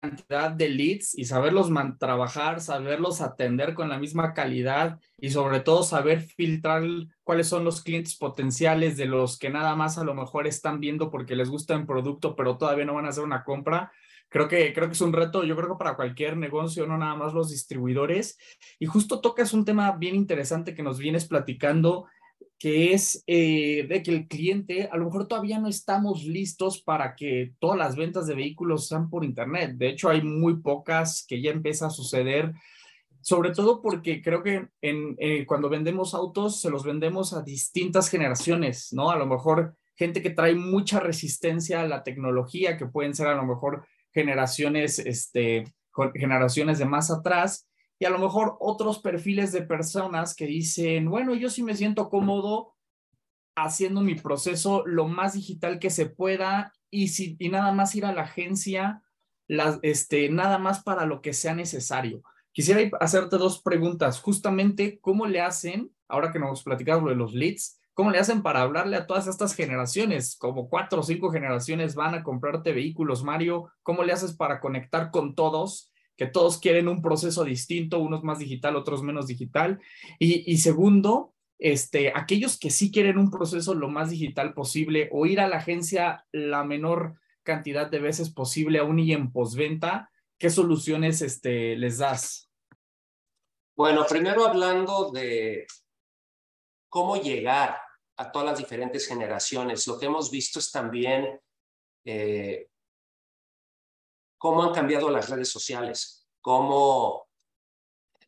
cantidad 0.00 0.50
de 0.50 0.68
leads 0.68 1.16
y 1.16 1.24
saberlos 1.26 1.70
trabajar, 1.98 2.60
saberlos 2.60 3.20
atender 3.20 3.72
con 3.72 3.88
la 3.88 4.00
misma 4.00 4.34
calidad 4.34 4.98
y 5.16 5.30
sobre 5.30 5.60
todo 5.60 5.84
saber 5.84 6.20
filtrar 6.22 6.82
cuáles 7.22 7.46
son 7.46 7.62
los 7.62 7.82
clientes 7.82 8.16
potenciales 8.16 8.96
de 8.96 9.06
los 9.06 9.38
que 9.38 9.48
nada 9.48 9.76
más 9.76 9.98
a 9.98 10.04
lo 10.04 10.14
mejor 10.14 10.48
están 10.48 10.80
viendo 10.80 11.08
porque 11.08 11.36
les 11.36 11.48
gusta 11.48 11.74
el 11.74 11.86
producto, 11.86 12.34
pero 12.34 12.58
todavía 12.58 12.84
no 12.84 12.94
van 12.94 13.06
a 13.06 13.10
hacer 13.10 13.22
una 13.22 13.44
compra 13.44 13.92
creo 14.32 14.48
que, 14.48 14.72
creo 14.72 14.88
que 14.88 14.94
es 14.94 15.00
un 15.00 15.12
reto, 15.12 15.44
yo 15.44 15.54
creo 15.54 15.68
que 15.68 15.78
para 15.78 15.94
cualquier 15.94 16.36
negocio, 16.36 16.86
no 16.86 16.96
nada 16.96 17.14
más 17.14 17.34
los 17.34 17.50
distribuidores. 17.50 18.38
Y 18.78 18.86
justo 18.86 19.20
tocas 19.20 19.52
un 19.52 19.64
tema 19.64 19.92
bien 19.92 20.16
interesante 20.16 20.74
que 20.74 20.82
nos 20.82 20.98
vienes 20.98 21.26
platicando, 21.26 22.06
que 22.62 22.92
es 22.92 23.24
eh, 23.26 23.86
de 23.88 24.04
que 24.04 24.12
el 24.12 24.28
cliente, 24.28 24.88
a 24.92 24.96
lo 24.96 25.06
mejor 25.06 25.26
todavía 25.26 25.58
no 25.58 25.66
estamos 25.66 26.22
listos 26.22 26.80
para 26.80 27.16
que 27.16 27.54
todas 27.58 27.76
las 27.76 27.96
ventas 27.96 28.28
de 28.28 28.36
vehículos 28.36 28.86
sean 28.86 29.10
por 29.10 29.24
Internet. 29.24 29.72
De 29.74 29.88
hecho, 29.88 30.08
hay 30.08 30.22
muy 30.22 30.60
pocas 30.60 31.26
que 31.26 31.42
ya 31.42 31.50
empieza 31.50 31.86
a 31.86 31.90
suceder 31.90 32.52
sobre 33.20 33.50
todo 33.50 33.82
porque 33.82 34.22
creo 34.22 34.44
que 34.44 34.68
eh, 34.80 35.44
cuando 35.44 35.68
vendemos 35.68 36.14
autos 36.14 36.60
se 36.60 36.70
los 36.70 36.84
vendemos 36.84 37.32
a 37.32 37.42
distintas 37.42 38.08
generaciones, 38.08 38.92
¿no? 38.92 39.10
A 39.10 39.16
lo 39.16 39.26
mejor 39.26 39.74
gente 39.96 40.22
que 40.22 40.30
trae 40.30 40.54
mucha 40.54 41.00
resistencia 41.00 41.80
a 41.80 41.88
la 41.88 42.04
tecnología, 42.04 42.76
que 42.76 42.86
pueden 42.86 43.16
ser 43.16 43.26
a 43.26 43.34
lo 43.34 43.44
mejor 43.44 43.84
generaciones, 44.12 45.00
este, 45.00 45.64
generaciones 46.14 46.78
de 46.78 46.84
más 46.84 47.10
atrás 47.10 47.68
y 48.02 48.04
a 48.04 48.10
lo 48.10 48.18
mejor 48.18 48.56
otros 48.58 48.98
perfiles 48.98 49.52
de 49.52 49.62
personas 49.62 50.34
que 50.34 50.44
dicen, 50.44 51.08
bueno, 51.08 51.36
yo 51.36 51.48
sí 51.48 51.62
me 51.62 51.76
siento 51.76 52.10
cómodo 52.10 52.74
haciendo 53.54 54.00
mi 54.00 54.16
proceso 54.16 54.82
lo 54.84 55.06
más 55.06 55.34
digital 55.34 55.78
que 55.78 55.88
se 55.88 56.06
pueda 56.06 56.72
y, 56.90 57.08
si, 57.08 57.36
y 57.38 57.48
nada 57.48 57.70
más 57.70 57.94
ir 57.94 58.04
a 58.04 58.12
la 58.12 58.22
agencia, 58.22 59.04
las, 59.46 59.78
este, 59.82 60.28
nada 60.30 60.58
más 60.58 60.82
para 60.82 61.06
lo 61.06 61.22
que 61.22 61.32
sea 61.32 61.54
necesario. 61.54 62.24
Quisiera 62.50 62.80
hacerte 62.98 63.36
dos 63.36 63.62
preguntas. 63.62 64.20
Justamente, 64.20 64.98
¿cómo 65.00 65.26
le 65.26 65.40
hacen, 65.40 65.92
ahora 66.08 66.32
que 66.32 66.40
nos 66.40 66.64
platicamos 66.64 67.08
de 67.08 67.14
los 67.14 67.34
leads, 67.34 67.78
¿Cómo 67.94 68.10
le 68.10 68.18
hacen 68.18 68.42
para 68.42 68.62
hablarle 68.62 68.96
a 68.96 69.06
todas 69.06 69.26
estas 69.26 69.54
generaciones? 69.54 70.34
Como 70.36 70.70
cuatro 70.70 71.00
o 71.00 71.02
cinco 71.02 71.30
generaciones 71.30 71.94
van 71.94 72.14
a 72.14 72.22
comprarte 72.22 72.72
vehículos, 72.72 73.22
Mario. 73.22 73.70
¿Cómo 73.82 74.02
le 74.02 74.14
haces 74.14 74.32
para 74.32 74.60
conectar 74.60 75.10
con 75.10 75.34
todos? 75.34 75.91
Que 76.16 76.26
todos 76.26 76.58
quieren 76.58 76.88
un 76.88 77.02
proceso 77.02 77.44
distinto, 77.44 77.98
unos 77.98 78.22
más 78.22 78.38
digital, 78.38 78.76
otros 78.76 79.02
menos 79.02 79.26
digital. 79.26 79.80
Y, 80.18 80.58
segundo, 80.58 81.34
este, 81.58 82.12
aquellos 82.14 82.58
que 82.58 82.70
sí 82.70 82.90
quieren 82.90 83.18
un 83.18 83.30
proceso 83.30 83.74
lo 83.74 83.88
más 83.88 84.10
digital 84.10 84.54
posible 84.54 85.08
o 85.12 85.26
ir 85.26 85.40
a 85.40 85.48
la 85.48 85.56
agencia 85.56 86.26
la 86.32 86.64
menor 86.64 87.14
cantidad 87.42 87.90
de 87.90 87.98
veces 87.98 88.30
posible 88.30 88.78
aún 88.78 88.98
y 88.98 89.12
en 89.12 89.32
postventa, 89.32 90.10
¿qué 90.38 90.50
soluciones 90.50 91.22
este, 91.22 91.76
les 91.76 91.98
das? 91.98 92.48
Bueno, 93.74 94.04
primero 94.08 94.46
hablando 94.46 95.10
de, 95.10 95.66
cómo 96.92 97.16
llegar 97.16 97.78
a 98.18 98.30
todas 98.30 98.48
las 98.48 98.58
diferentes 98.58 99.08
generaciones. 99.08 99.86
Lo 99.86 99.98
que 99.98 100.04
hemos 100.04 100.30
visto 100.30 100.58
es 100.58 100.70
también 100.70 101.40
eh, 102.04 102.68
cómo 104.42 104.64
han 104.64 104.74
cambiado 104.74 105.08
las 105.08 105.30
redes 105.30 105.50
sociales, 105.50 106.26
cómo, 106.40 107.28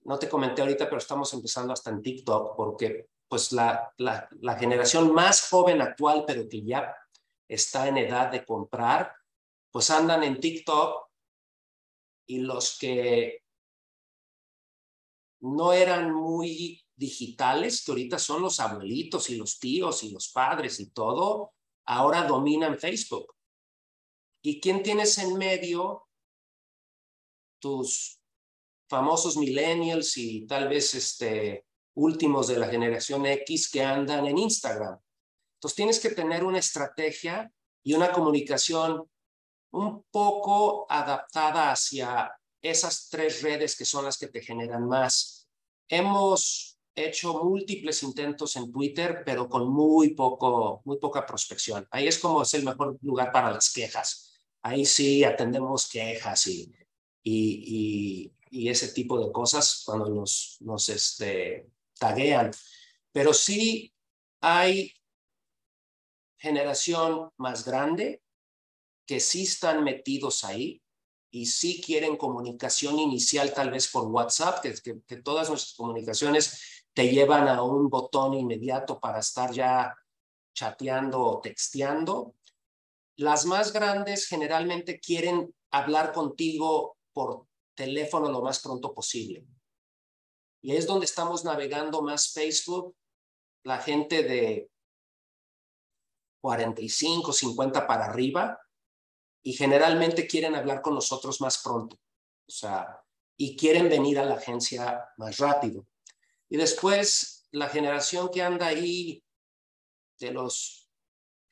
no 0.05 0.17
te 0.17 0.29
comenté 0.29 0.63
ahorita, 0.63 0.85
pero 0.85 0.99
estamos 0.99 1.35
empezando 1.35 1.73
hasta 1.73 1.91
en 1.91 2.03
TikTok, 2.03 2.55
porque 2.57 3.09
pues 3.27 3.51
la, 3.51 3.93
la, 3.99 4.29
la 4.41 4.57
generación 4.57 5.13
más 5.13 5.49
joven 5.49 5.83
actual, 5.83 6.23
pero 6.25 6.49
que 6.49 6.65
ya 6.65 6.95
está 7.49 7.89
en 7.89 7.97
edad 7.97 8.31
de 8.31 8.45
comprar, 8.45 9.13
pues 9.73 9.91
andan 9.91 10.23
en 10.23 10.39
TikTok 10.39 11.05
y 12.29 12.39
los 12.39 12.79
que 12.79 13.43
no 15.41 15.73
eran 15.73 16.15
muy 16.15 16.81
digitales, 16.95 17.85
que 17.85 17.91
ahorita 17.91 18.21
son 18.21 18.41
los 18.41 18.61
abuelitos 18.61 19.31
y 19.31 19.37
los 19.37 19.59
tíos 19.59 20.05
y 20.05 20.13
los 20.13 20.29
padres 20.29 20.79
y 20.79 20.91
todo, 20.91 21.55
ahora 21.87 22.23
dominan 22.23 22.79
Facebook. 22.79 23.35
¿Y 24.47 24.61
quién 24.61 24.83
tienes 24.83 25.17
en 25.17 25.39
medio? 25.39 26.07
Tus 27.59 28.21
famosos 28.91 29.39
millennials 29.39 30.19
y 30.19 30.47
tal 30.47 30.69
vez 30.69 30.95
este, 30.95 31.65
últimos 31.95 32.49
de 32.49 32.59
la 32.59 32.69
generación 32.69 33.25
X 33.25 33.71
que 33.71 33.83
andan 33.83 34.27
en 34.27 34.37
Instagram. 34.37 34.99
Entonces 35.55 35.77
tienes 35.77 35.99
que 35.99 36.11
tener 36.11 36.45
una 36.45 36.59
estrategia 36.59 37.51
y 37.83 37.95
una 37.95 38.13
comunicación 38.13 39.11
un 39.73 40.05
poco 40.11 40.85
adaptada 40.91 41.73
hacia 41.73 42.31
esas 42.61 43.09
tres 43.09 43.41
redes 43.41 43.75
que 43.75 43.87
son 43.87 44.05
las 44.05 44.19
que 44.19 44.29
te 44.29 44.43
generan 44.43 44.87
más. 44.87 45.49
Hemos 45.89 46.79
hecho 46.95 47.43
múltiples 47.45 48.03
intentos 48.03 48.57
en 48.57 48.71
Twitter, 48.71 49.23
pero 49.25 49.49
con 49.49 49.73
muy, 49.73 50.15
poco, 50.15 50.83
muy 50.85 50.99
poca 50.99 51.25
prospección. 51.25 51.89
Ahí 51.91 52.09
es 52.09 52.19
como 52.19 52.43
es 52.43 52.53
el 52.53 52.63
mejor 52.63 52.99
lugar 53.01 53.33
para 53.33 53.51
las 53.51 53.73
quejas. 53.73 54.34
Ahí 54.65 54.87
sí 54.87 55.23
atendemos 55.25 55.91
quejas 55.91 56.47
y, 56.47 56.75
y, 57.23 58.33
y, 58.51 58.69
ese 58.71 58.89
tipo 58.89 59.23
de 59.23 59.31
cosas 59.31 59.83
cuando 59.85 60.09
nos, 60.09 60.57
nos 60.61 60.89
este, 60.89 61.69
taguean. 61.99 62.51
Pero 63.13 63.35
sí 63.35 63.93
hay 64.41 64.91
generación 66.39 67.29
más 67.37 67.67
grande 67.67 68.23
que 69.07 69.21
sí 69.21 69.43
están 69.43 69.85
metidos 69.85 70.45
ahí 70.45 70.81
y 71.31 71.45
sí 71.45 71.83
quieren 71.85 72.17
comunicación 72.17 72.99
inicial 72.99 73.53
tal 73.53 73.71
vez 73.71 73.89
por 73.89 74.07
WhatsApp, 74.07 74.63
que, 74.63 74.73
que, 74.83 75.03
que 75.07 75.17
todas 75.17 75.51
nuestras 75.51 75.75
comunicaciones 75.75 76.85
te 76.95 77.11
llevan 77.11 77.49
a 77.49 77.63
un 77.63 77.91
botón 77.91 78.33
inmediato 78.33 78.99
para 78.99 79.19
estar 79.19 79.53
ya 79.53 79.95
chateando 80.55 81.21
o 81.21 81.41
texteando. 81.43 82.37
Las 83.17 83.47
más 83.47 83.73
grandes 83.73 84.27
generalmente 84.27 84.99
quieren 84.99 85.55
hablar 85.71 86.13
contigo 86.13 86.97
por 87.13 87.47
teléfono 87.75 88.31
lo 88.31 88.43
más 88.43 88.61
pronto 88.61 88.93
posible. 88.93 89.47
Y 90.63 90.75
es 90.75 90.87
donde 90.87 91.07
estamos 91.07 91.45
navegando 91.45 92.03
más 92.03 92.33
Facebook, 92.33 92.97
la 93.65 93.79
gente 93.79 94.23
de 94.23 94.71
45, 96.41 97.33
50 97.33 97.87
para 97.87 98.07
arriba, 98.07 98.59
y 99.43 99.53
generalmente 99.53 100.27
quieren 100.27 100.55
hablar 100.55 100.81
con 100.83 100.95
nosotros 100.95 101.41
más 101.41 101.63
pronto. 101.63 101.97
O 102.49 102.51
sea, 102.51 103.01
y 103.37 103.57
quieren 103.57 103.89
venir 103.89 104.19
a 104.19 104.25
la 104.25 104.35
agencia 104.35 105.05
más 105.17 105.39
rápido. 105.39 105.87
Y 106.49 106.57
después, 106.57 107.47
la 107.51 107.69
generación 107.69 108.31
que 108.31 108.43
anda 108.43 108.67
ahí 108.67 109.23
de 110.19 110.33
los 110.33 110.84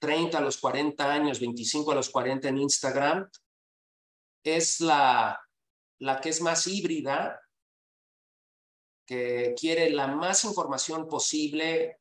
30 0.03 0.37
a 0.37 0.41
los 0.41 0.59
40 0.59 1.13
años, 1.13 1.39
25 1.39 1.93
a 1.93 1.95
los 1.95 2.11
40 2.11 2.49
en 2.49 2.59
Instagram, 2.59 3.31
es 4.43 4.81
la, 4.81 5.41
la 6.01 6.21
que 6.21 6.31
es 6.31 6.41
más 6.41 6.67
híbrida, 6.67 7.41
que 9.07 9.55
quiere 9.57 9.91
la 9.91 10.09
más 10.09 10.43
información 10.43 11.07
posible. 11.07 12.01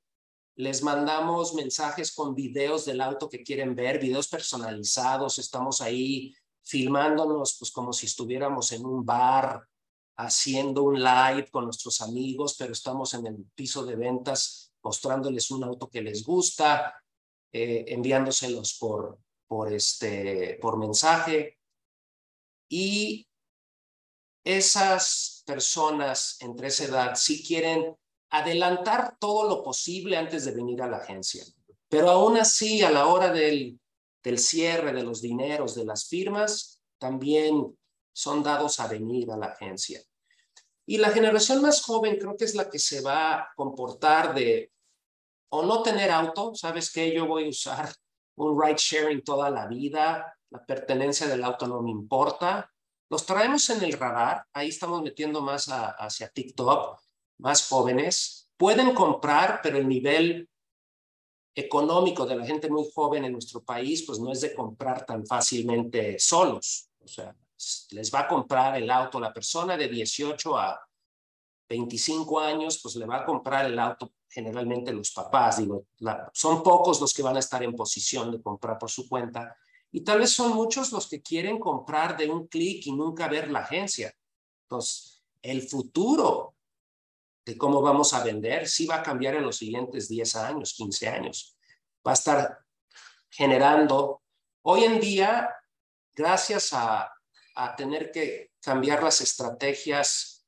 Les 0.55 0.81
mandamos 0.81 1.53
mensajes 1.53 2.11
con 2.11 2.33
videos 2.33 2.85
del 2.85 3.01
auto 3.01 3.29
que 3.29 3.43
quieren 3.43 3.75
ver, 3.75 3.99
videos 3.99 4.27
personalizados. 4.27 5.37
Estamos 5.37 5.79
ahí 5.79 6.33
filmándonos 6.63 7.55
pues 7.59 7.69
como 7.69 7.93
si 7.93 8.07
estuviéramos 8.07 8.71
en 8.71 8.83
un 8.83 9.05
bar 9.05 9.63
haciendo 10.17 10.81
un 10.81 11.03
live 11.03 11.51
con 11.51 11.65
nuestros 11.65 12.01
amigos, 12.01 12.55
pero 12.57 12.73
estamos 12.73 13.13
en 13.13 13.27
el 13.27 13.45
piso 13.53 13.85
de 13.85 13.95
ventas 13.95 14.73
mostrándoles 14.81 15.51
un 15.51 15.63
auto 15.63 15.87
que 15.87 16.01
les 16.01 16.23
gusta, 16.23 16.95
eh, 17.51 17.85
enviándoselos 17.87 18.77
por, 18.79 19.19
por, 19.47 19.71
este, 19.73 20.57
por 20.61 20.77
mensaje. 20.77 21.59
Y 22.69 23.27
esas 24.43 25.43
personas 25.45 26.37
entre 26.39 26.67
esa 26.67 26.85
edad 26.85 27.15
sí 27.15 27.43
quieren 27.45 27.95
adelantar 28.29 29.17
todo 29.19 29.47
lo 29.47 29.63
posible 29.63 30.17
antes 30.17 30.45
de 30.45 30.51
venir 30.51 30.81
a 30.81 30.87
la 30.87 30.97
agencia. 30.97 31.43
Pero 31.89 32.09
aún 32.09 32.37
así, 32.37 32.81
a 32.81 32.89
la 32.89 33.07
hora 33.07 33.31
del, 33.31 33.79
del 34.23 34.39
cierre 34.39 34.93
de 34.93 35.03
los 35.03 35.21
dineros, 35.21 35.75
de 35.75 35.83
las 35.83 36.07
firmas, 36.07 36.81
también 36.97 37.77
son 38.13 38.43
dados 38.43 38.79
a 38.79 38.87
venir 38.87 39.29
a 39.31 39.37
la 39.37 39.47
agencia. 39.47 40.01
Y 40.85 40.97
la 40.97 41.09
generación 41.09 41.61
más 41.61 41.81
joven 41.81 42.17
creo 42.17 42.35
que 42.37 42.45
es 42.45 42.55
la 42.55 42.69
que 42.69 42.79
se 42.79 43.01
va 43.01 43.33
a 43.33 43.47
comportar 43.55 44.33
de 44.33 44.71
o 45.53 45.63
no 45.63 45.83
tener 45.83 46.11
auto, 46.11 46.55
sabes 46.55 46.91
que 46.91 47.13
yo 47.13 47.27
voy 47.27 47.45
a 47.45 47.49
usar 47.49 47.93
un 48.35 48.59
ride 48.59 48.77
sharing 48.77 49.23
toda 49.23 49.49
la 49.49 49.67
vida, 49.67 50.33
la 50.49 50.65
pertenencia 50.65 51.27
del 51.27 51.43
auto 51.43 51.67
no 51.67 51.81
me 51.81 51.91
importa. 51.91 52.69
Los 53.09 53.25
traemos 53.25 53.69
en 53.69 53.83
el 53.83 53.93
radar, 53.93 54.45
ahí 54.53 54.69
estamos 54.69 55.01
metiendo 55.01 55.41
más 55.41 55.67
hacia 55.67 56.29
TikTok, 56.29 56.97
más 57.39 57.67
jóvenes. 57.67 58.49
Pueden 58.55 58.93
comprar, 58.93 59.59
pero 59.61 59.77
el 59.77 59.87
nivel 59.87 60.49
económico 61.53 62.25
de 62.25 62.37
la 62.37 62.45
gente 62.45 62.69
muy 62.69 62.85
joven 62.93 63.25
en 63.25 63.33
nuestro 63.33 63.61
país, 63.61 64.05
pues 64.07 64.19
no 64.19 64.31
es 64.31 64.39
de 64.39 64.55
comprar 64.55 65.05
tan 65.05 65.25
fácilmente 65.25 66.17
solos. 66.17 66.89
O 67.03 67.07
sea, 67.07 67.35
les 67.89 68.13
va 68.13 68.21
a 68.21 68.27
comprar 68.27 68.77
el 68.77 68.89
auto 68.89 69.19
la 69.19 69.33
persona 69.33 69.75
de 69.75 69.89
18 69.89 70.57
a 70.57 70.79
25 71.67 72.39
años, 72.39 72.79
pues 72.81 72.95
le 72.95 73.05
va 73.05 73.17
a 73.17 73.25
comprar 73.25 73.65
el 73.65 73.77
auto 73.77 74.13
generalmente 74.31 74.93
los 74.93 75.11
papás. 75.11 75.57
Digo, 75.57 75.85
son 76.33 76.63
pocos 76.63 76.99
los 77.01 77.13
que 77.13 77.21
van 77.21 77.35
a 77.35 77.39
estar 77.39 77.61
en 77.63 77.75
posición 77.75 78.31
de 78.31 78.41
comprar 78.41 78.77
por 78.77 78.89
su 78.89 79.07
cuenta 79.07 79.55
y 79.91 80.01
tal 80.01 80.19
vez 80.19 80.31
son 80.31 80.53
muchos 80.53 80.91
los 80.91 81.07
que 81.07 81.21
quieren 81.21 81.59
comprar 81.59 82.15
de 82.17 82.29
un 82.29 82.47
clic 82.47 82.85
y 82.87 82.93
nunca 82.93 83.27
ver 83.27 83.51
la 83.51 83.59
agencia. 83.59 84.13
Entonces, 84.63 85.21
el 85.41 85.67
futuro 85.67 86.55
de 87.45 87.57
cómo 87.57 87.81
vamos 87.81 88.13
a 88.13 88.23
vender 88.23 88.67
sí 88.67 88.85
va 88.85 88.95
a 88.95 89.03
cambiar 89.03 89.35
en 89.35 89.43
los 89.43 89.57
siguientes 89.57 90.07
10 90.07 90.35
años, 90.37 90.73
15 90.73 91.07
años. 91.09 91.57
Va 92.07 92.11
a 92.11 92.13
estar 92.13 92.59
generando. 93.29 94.21
Hoy 94.61 94.85
en 94.85 95.01
día, 95.01 95.53
gracias 96.13 96.71
a, 96.71 97.11
a 97.55 97.75
tener 97.75 98.11
que 98.11 98.51
cambiar 98.61 99.03
las 99.03 99.19
estrategias 99.19 100.45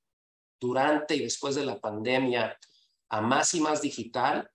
durante 0.58 1.16
y 1.16 1.24
después 1.24 1.56
de 1.56 1.66
la 1.66 1.82
pandemia 1.82 2.58
a 3.14 3.22
más 3.22 3.54
y 3.54 3.62
más 3.62 3.80
digital, 3.80 4.50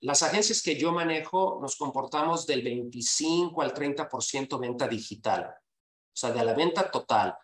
las 0.00 0.22
agencias 0.22 0.62
que 0.62 0.78
yo 0.78 0.92
manejo 0.92 1.58
nos 1.60 1.76
comportamos 1.76 2.46
del 2.46 2.62
25 2.62 3.60
al 3.60 3.74
30% 3.74 4.58
venta 4.58 4.88
digital, 4.88 5.44
o 5.44 6.16
sea, 6.16 6.30
de 6.30 6.42
la 6.42 6.54
venta 6.54 6.90
total. 6.90 7.36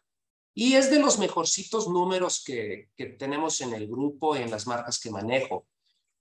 Y 0.54 0.72
es 0.72 0.90
de 0.90 1.00
los 1.00 1.18
mejorcitos 1.18 1.87
números 1.87 2.42
que, 2.42 2.88
tenemos 3.18 3.61
en 3.61 3.74
el 3.74 3.87
grupo 3.87 4.37
y 4.37 4.40
en 4.40 4.50
las 4.50 4.66
marcas 4.66 4.98
que 4.98 5.11
manejo. 5.11 5.66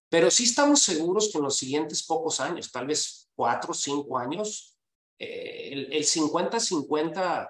Pero 0.09 0.29
sí 0.29 0.43
estamos 0.43 0.81
seguros 0.81 1.29
que 1.31 1.37
en 1.37 1.45
los 1.45 1.55
siguientes 1.55 2.05
pocos 2.05 2.41
años, 2.41 2.69
tal 2.69 2.85
vez 2.85 3.29
cuatro 3.33 3.71
o 3.71 3.73
cinco 3.73 4.17
años, 4.17 4.77
eh, 5.17 5.87
el 5.89 6.03
50-50 6.03 7.47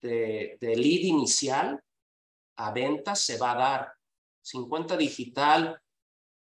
de, 0.00 0.58
de 0.60 0.76
lead 0.76 1.06
inicial 1.06 1.82
a 2.56 2.70
venta 2.70 3.16
se 3.16 3.36
va 3.36 3.50
a 3.50 3.56
dar. 3.56 3.92
50 4.42 4.96
digital, 4.96 5.80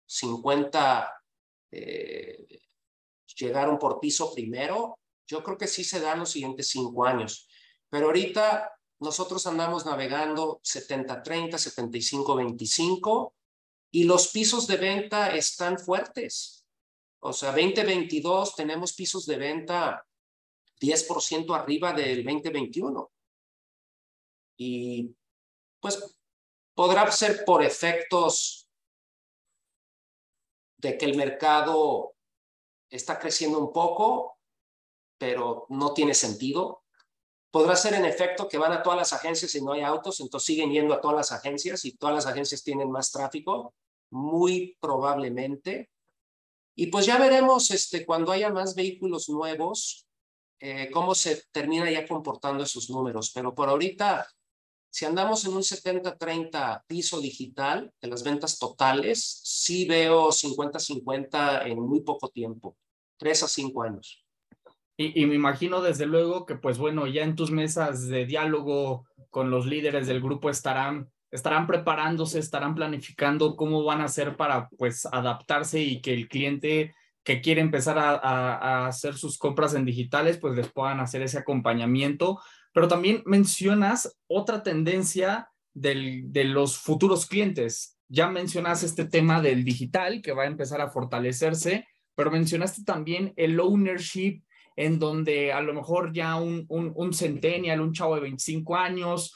50 0.06 1.24
eh, 1.72 2.60
llegaron 3.36 3.78
por 3.78 4.00
piso 4.00 4.34
primero, 4.34 5.00
yo 5.28 5.44
creo 5.44 5.58
que 5.58 5.68
sí 5.68 5.84
se 5.84 6.00
dan 6.00 6.20
los 6.20 6.32
siguientes 6.32 6.70
cinco 6.70 7.06
años. 7.06 7.48
Pero 7.90 8.08
ahorita 8.08 8.72
nosotros 9.00 9.46
andamos 9.48 9.86
navegando 9.86 10.60
70-30, 10.64 11.52
75-25 11.52 13.34
y 13.92 14.04
los 14.06 14.30
pisos 14.30 14.68
de 14.68 14.78
venta 14.78 15.36
están 15.36 15.78
fuertes. 15.78 16.66
O 17.20 17.34
sea, 17.34 17.52
2022 17.52 18.56
tenemos 18.56 18.94
pisos 18.94 19.26
de 19.26 19.38
venta 19.38 20.06
10% 20.80 21.56
arriba 21.56 21.94
del 21.94 22.24
2021. 22.24 23.12
Y 24.58 25.16
pues 25.80 26.17
podrá 26.78 27.12
ser 27.12 27.44
por 27.44 27.64
efectos 27.64 28.70
de 30.78 30.96
que 30.96 31.06
el 31.06 31.18
mercado 31.18 32.14
está 32.88 33.18
creciendo 33.18 33.58
un 33.58 33.74
poco, 33.74 34.38
pero 35.18 35.66
no 35.70 35.96
tiene 35.96 36.14
sentido. 36.14 36.84
Podrá 37.50 37.76
ser 37.76 37.96
en 37.96 38.06
efecto 38.06 38.48
que 38.48 38.60
van 38.60 38.74
a 38.74 38.84
todas 38.84 39.00
las 39.00 39.12
agencias 39.12 39.56
y 39.56 39.62
no 39.64 39.72
hay 39.72 39.82
autos, 39.82 40.20
entonces 40.20 40.46
siguen 40.46 40.70
yendo 40.70 40.94
a 40.94 41.02
todas 41.02 41.18
las 41.18 41.32
agencias 41.32 41.84
y 41.84 41.98
todas 41.98 42.14
las 42.14 42.28
agencias 42.28 42.62
tienen 42.62 42.92
más 42.92 43.12
tráfico, 43.12 43.74
muy 44.12 44.78
probablemente. 44.80 45.90
Y 46.76 46.88
pues 46.88 47.08
ya 47.08 47.18
veremos 47.18 47.72
este, 47.72 48.06
cuando 48.06 48.32
haya 48.32 48.52
más 48.52 48.76
vehículos 48.76 49.30
nuevos, 49.30 50.06
eh, 50.60 50.92
cómo 50.94 51.16
se 51.16 51.44
termina 51.52 51.90
ya 51.90 52.08
comportando 52.08 52.64
esos 52.64 52.88
números. 52.92 53.32
Pero 53.34 53.56
por 53.56 53.68
ahorita 53.68 54.28
si 54.90 55.06
andamos 55.06 55.46
en 55.46 55.54
un 55.54 55.62
70-30 55.62 56.84
piso 56.88 57.20
digital 57.20 57.92
de 58.02 58.08
las 58.08 58.24
ventas 58.24 58.58
totales, 58.58 59.42
sí 59.44 59.86
veo 59.86 60.30
50-50 60.30 61.68
en 61.68 61.80
muy 61.80 62.02
poco 62.02 62.30
tiempo, 62.30 62.76
tres 63.18 63.44
a 63.44 63.48
cinco 63.48 63.84
años. 63.84 64.24
Y, 65.00 65.28
me 65.28 65.36
imagino 65.36 65.82
desde 65.82 66.08
luego 66.08 66.48
que, 66.48 66.56
pues 66.56 66.80
bueno, 66.80 67.06
ya 67.06 67.22
en 67.22 67.36
tus 67.36 67.52
mesas 67.52 68.08
de 68.08 68.26
diálogo 68.26 69.06
con 69.30 69.52
los 69.52 69.68
líderes 69.68 70.08
del 70.08 70.22
grupo 70.22 70.50
estarán, 70.50 71.12
estarán 71.30 71.68
preparándose, 71.68 72.40
estarán 72.40 72.74
planificando 72.74 73.56
cómo 73.56 73.84
van 73.84 74.02
a 74.02 74.06
hacer 74.06 74.36
para, 74.36 74.70
pues, 74.70 75.06
adaptarse 75.06 75.82
y 75.82 76.02
que 76.02 76.16
el 76.16 76.28
cliente 76.28 76.96
que 77.24 77.42
quiere 77.42 77.62
empezar 77.62 78.00
a, 78.00 78.16
a, 78.16 78.56
a 78.56 78.88
hacer 78.88 79.14
sus 79.14 79.38
compras 79.38 79.76
en 79.76 79.86
digitales, 79.86 80.40
pues 80.40 80.56
les 80.56 80.72
puedan 80.72 81.00
hacer 81.00 81.22
ese 81.22 81.38
acompañamiento 81.38 82.40
pero 82.74 82.88
también 82.88 83.24
mencionas 83.26 84.18
otra 84.28 84.64
tendencia 84.64 85.50
de 85.74 86.44
los 86.46 86.78
futuros 86.78 87.26
clientes. 87.26 88.00
Ya 88.10 88.30
mencionas 88.30 88.84
este 88.84 89.06
tema 89.06 89.42
del 89.42 89.64
digital 89.64 90.22
que 90.22 90.32
va 90.32 90.44
a 90.44 90.48
empezar 90.48 90.82
a 90.82 90.90
fortalecerse, 90.90 91.88
pero 92.16 92.32
mencionaste 92.32 92.84
también 92.84 93.34
el 93.36 93.60
ownership 93.60 94.42
en 94.76 95.00
donde 95.00 95.52
a 95.52 95.62
lo 95.62 95.74
mejor 95.74 96.14
ya 96.14 96.36
un, 96.38 96.66
un, 96.70 96.94
un 96.96 97.14
centennial, 97.14 97.82
un 97.82 97.94
chavo 97.94 98.16
de 98.16 98.22
25 98.22 98.76
años, 98.76 99.34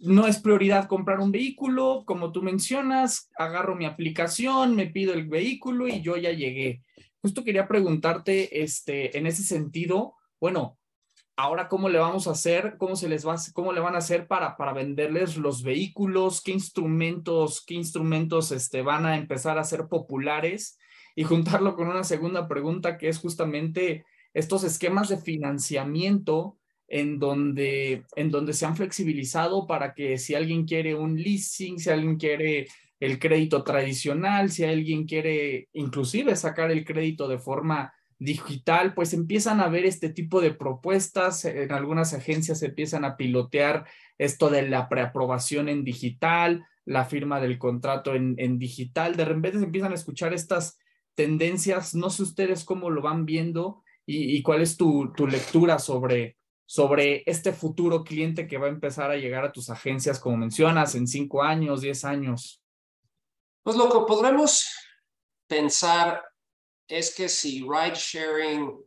no 0.00 0.26
es 0.26 0.40
prioridad 0.40 0.88
comprar 0.88 1.20
un 1.20 1.30
vehículo, 1.30 2.02
como 2.04 2.32
tú 2.32 2.42
mencionas, 2.42 3.30
agarro 3.36 3.76
mi 3.76 3.86
aplicación, 3.86 4.74
me 4.74 4.88
pido 4.88 5.14
el 5.14 5.28
vehículo 5.28 5.86
y 5.86 6.02
yo 6.02 6.16
ya 6.16 6.32
llegué. 6.32 6.82
Justo 7.20 7.44
quería 7.44 7.68
preguntarte, 7.68 8.62
este, 8.62 9.16
en 9.16 9.28
ese 9.28 9.44
sentido, 9.44 10.14
bueno, 10.40 10.78
ahora 11.42 11.66
cómo 11.66 11.88
le 11.88 11.98
vamos 11.98 12.28
a 12.28 12.32
hacer, 12.32 12.76
cómo 12.78 12.94
se 12.94 13.08
les 13.08 13.26
va, 13.26 13.34
cómo 13.52 13.72
le 13.72 13.80
van 13.80 13.96
a 13.96 13.98
hacer 13.98 14.28
para, 14.28 14.56
para 14.56 14.72
venderles 14.72 15.36
los 15.36 15.64
vehículos, 15.64 16.40
qué 16.40 16.52
instrumentos, 16.52 17.64
qué 17.66 17.74
instrumentos 17.74 18.52
este, 18.52 18.82
van 18.82 19.06
a 19.06 19.16
empezar 19.16 19.58
a 19.58 19.64
ser 19.64 19.88
populares. 19.88 20.78
Y 21.16 21.24
juntarlo 21.24 21.74
con 21.74 21.88
una 21.88 22.04
segunda 22.04 22.46
pregunta 22.46 22.96
que 22.96 23.08
es 23.08 23.18
justamente 23.18 24.04
estos 24.32 24.62
esquemas 24.62 25.08
de 25.08 25.18
financiamiento 25.18 26.58
en 26.86 27.18
donde, 27.18 28.04
en 28.14 28.30
donde 28.30 28.52
se 28.52 28.64
han 28.64 28.76
flexibilizado 28.76 29.66
para 29.66 29.94
que 29.94 30.18
si 30.18 30.36
alguien 30.36 30.64
quiere 30.64 30.94
un 30.94 31.20
leasing, 31.20 31.80
si 31.80 31.90
alguien 31.90 32.18
quiere 32.18 32.68
el 33.00 33.18
crédito 33.18 33.64
tradicional, 33.64 34.48
si 34.48 34.62
alguien 34.62 35.06
quiere 35.06 35.68
inclusive 35.72 36.36
sacar 36.36 36.70
el 36.70 36.84
crédito 36.84 37.26
de 37.26 37.38
forma 37.38 37.92
digital, 38.24 38.94
pues 38.94 39.12
empiezan 39.12 39.60
a 39.60 39.68
ver 39.68 39.84
este 39.84 40.08
tipo 40.08 40.40
de 40.40 40.52
propuestas, 40.52 41.44
en 41.44 41.72
algunas 41.72 42.14
agencias 42.14 42.62
empiezan 42.62 43.04
a 43.04 43.16
pilotear 43.16 43.86
esto 44.18 44.50
de 44.50 44.68
la 44.68 44.88
preaprobación 44.88 45.68
en 45.68 45.84
digital, 45.84 46.64
la 46.84 47.04
firma 47.04 47.40
del 47.40 47.58
contrato 47.58 48.14
en, 48.14 48.34
en 48.38 48.58
digital, 48.58 49.16
de 49.16 49.24
repente 49.24 49.58
se 49.58 49.64
empiezan 49.64 49.92
a 49.92 49.96
escuchar 49.96 50.32
estas 50.32 50.78
tendencias, 51.14 51.94
no 51.94 52.10
sé 52.10 52.22
ustedes 52.22 52.64
cómo 52.64 52.90
lo 52.90 53.02
van 53.02 53.26
viendo 53.26 53.82
y, 54.04 54.42
cuál 54.42 54.62
es 54.62 54.76
tu, 54.76 55.12
tu 55.16 55.26
lectura 55.26 55.78
sobre, 55.78 56.36
sobre 56.66 57.22
este 57.26 57.52
futuro 57.52 58.02
cliente 58.02 58.46
que 58.46 58.58
va 58.58 58.66
a 58.66 58.70
empezar 58.70 59.10
a 59.10 59.16
llegar 59.16 59.44
a 59.44 59.52
tus 59.52 59.70
agencias, 59.70 60.18
como 60.18 60.36
mencionas, 60.36 60.94
en 60.94 61.06
cinco 61.06 61.42
años, 61.42 61.82
diez 61.82 62.04
años. 62.04 62.62
Pues 63.62 63.76
lo 63.76 63.88
que 63.90 64.00
podremos 64.06 64.68
pensar 65.46 66.22
es 66.88 67.14
que 67.14 67.28
si 67.28 67.62
ride 67.62 67.94
sharing, 67.94 68.78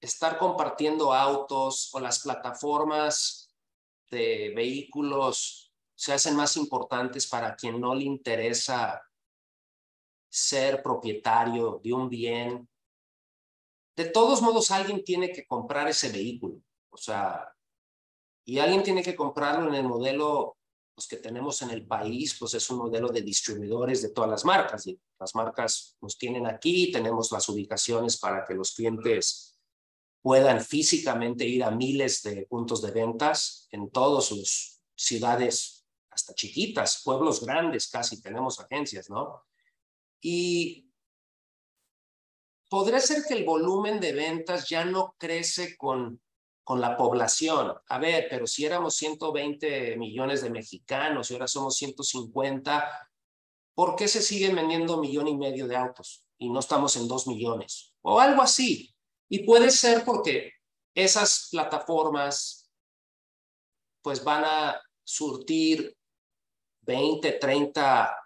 estar 0.00 0.38
compartiendo 0.38 1.12
autos 1.12 1.90
o 1.94 2.00
las 2.00 2.20
plataformas 2.20 3.54
de 4.10 4.52
vehículos 4.54 5.72
se 5.94 6.12
hacen 6.12 6.34
más 6.34 6.56
importantes 6.56 7.26
para 7.28 7.54
quien 7.54 7.80
no 7.80 7.94
le 7.94 8.04
interesa 8.04 9.00
ser 10.28 10.82
propietario 10.82 11.80
de 11.82 11.92
un 11.92 12.08
bien, 12.08 12.68
de 13.94 14.06
todos 14.06 14.40
modos 14.40 14.70
alguien 14.70 15.04
tiene 15.04 15.30
que 15.30 15.46
comprar 15.46 15.88
ese 15.88 16.10
vehículo. 16.10 16.56
O 16.90 16.96
sea, 16.96 17.54
y 18.44 18.58
alguien 18.58 18.82
tiene 18.82 19.02
que 19.02 19.14
comprarlo 19.14 19.68
en 19.68 19.74
el 19.74 19.84
modelo 19.84 20.56
pues, 20.94 21.06
que 21.06 21.16
tenemos 21.16 21.62
en 21.62 21.70
el 21.70 21.86
país, 21.86 22.36
pues 22.38 22.54
es 22.54 22.68
un 22.70 22.78
modelo 22.78 23.08
de 23.08 23.22
distribuidores 23.22 24.02
de 24.02 24.10
todas 24.10 24.30
las 24.30 24.44
marcas. 24.44 24.86
Y 24.86 24.98
las 25.18 25.34
marcas 25.34 25.96
nos 26.00 26.18
tienen 26.18 26.46
aquí, 26.46 26.92
tenemos 26.92 27.32
las 27.32 27.48
ubicaciones 27.48 28.18
para 28.18 28.44
que 28.44 28.54
los 28.54 28.72
clientes 28.72 29.58
puedan 30.20 30.60
físicamente 30.60 31.46
ir 31.46 31.64
a 31.64 31.70
miles 31.70 32.22
de 32.22 32.46
puntos 32.46 32.80
de 32.80 32.92
ventas 32.92 33.68
en 33.72 33.90
todas 33.90 34.26
sus 34.26 34.80
ciudades, 34.94 35.84
hasta 36.10 36.34
chiquitas, 36.34 37.02
pueblos 37.02 37.44
grandes 37.44 37.88
casi, 37.88 38.22
tenemos 38.22 38.60
agencias, 38.60 39.10
¿no? 39.10 39.42
Y 40.20 40.88
podría 42.68 43.00
ser 43.00 43.24
que 43.26 43.34
el 43.34 43.44
volumen 43.44 43.98
de 43.98 44.12
ventas 44.12 44.68
ya 44.68 44.84
no 44.84 45.16
crece 45.18 45.76
con, 45.76 46.20
con 46.64 46.80
la 46.80 46.96
población. 46.96 47.74
A 47.88 47.98
ver, 47.98 48.26
pero 48.30 48.46
si 48.46 48.64
éramos 48.64 48.94
120 48.94 49.96
millones 49.96 50.42
de 50.42 50.50
mexicanos 50.50 51.30
y 51.30 51.34
ahora 51.34 51.48
somos 51.48 51.76
150, 51.76 53.08
¿por 53.74 53.96
qué 53.96 54.08
se 54.08 54.22
siguen 54.22 54.56
vendiendo 54.56 54.94
un 54.94 55.00
millón 55.00 55.28
y 55.28 55.36
medio 55.36 55.66
de 55.66 55.76
autos 55.76 56.24
y 56.38 56.50
no 56.50 56.60
estamos 56.60 56.96
en 56.96 57.08
dos 57.08 57.26
millones? 57.26 57.94
O 58.02 58.20
algo 58.20 58.42
así. 58.42 58.94
Y 59.28 59.44
puede 59.44 59.70
ser 59.70 60.04
porque 60.04 60.52
esas 60.94 61.48
plataformas 61.50 62.70
pues 64.02 64.22
van 64.22 64.44
a 64.44 64.80
surtir 65.04 65.96
20, 66.82 67.32
30 67.32 68.16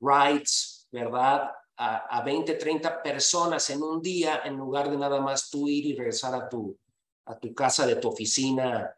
rights, 0.00 0.88
¿verdad? 0.90 1.50
A, 1.78 2.18
a 2.18 2.22
20, 2.22 2.54
30 2.54 3.02
personas 3.02 3.68
en 3.70 3.82
un 3.82 4.00
día 4.00 4.42
en 4.44 4.56
lugar 4.56 4.90
de 4.90 4.96
nada 4.96 5.20
más 5.20 5.50
tú 5.50 5.68
ir 5.68 5.86
y 5.86 5.94
regresar 5.94 6.34
a 6.34 6.48
tu, 6.48 6.78
a 7.26 7.38
tu 7.38 7.54
casa 7.54 7.86
de 7.86 7.96
tu 7.96 8.08
oficina 8.08 8.96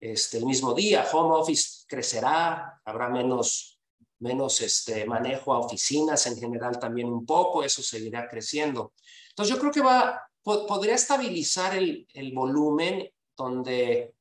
este, 0.00 0.38
el 0.38 0.46
mismo 0.46 0.74
día. 0.74 1.06
Home 1.12 1.36
office 1.36 1.84
crecerá, 1.86 2.80
habrá 2.84 3.08
menos, 3.08 3.78
menos 4.18 4.60
este, 4.60 5.04
manejo 5.06 5.54
a 5.54 5.60
oficinas 5.60 6.26
en 6.26 6.36
general 6.36 6.78
también 6.78 7.08
un 7.08 7.24
poco, 7.24 7.62
eso 7.62 7.82
seguirá 7.82 8.28
creciendo. 8.28 8.92
Entonces 9.30 9.54
yo 9.54 9.60
creo 9.60 9.72
que 9.72 9.82
va, 9.82 10.20
podría 10.42 10.94
estabilizar 10.94 11.76
el, 11.76 12.06
el 12.12 12.32
volumen 12.32 13.08
donde 13.36 14.14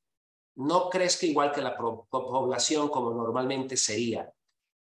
no 0.55 0.89
crezca 0.89 1.25
igual 1.25 1.51
que 1.51 1.61
la 1.61 1.77
población 1.77 2.89
como 2.89 3.11
normalmente 3.13 3.77
sería. 3.77 4.31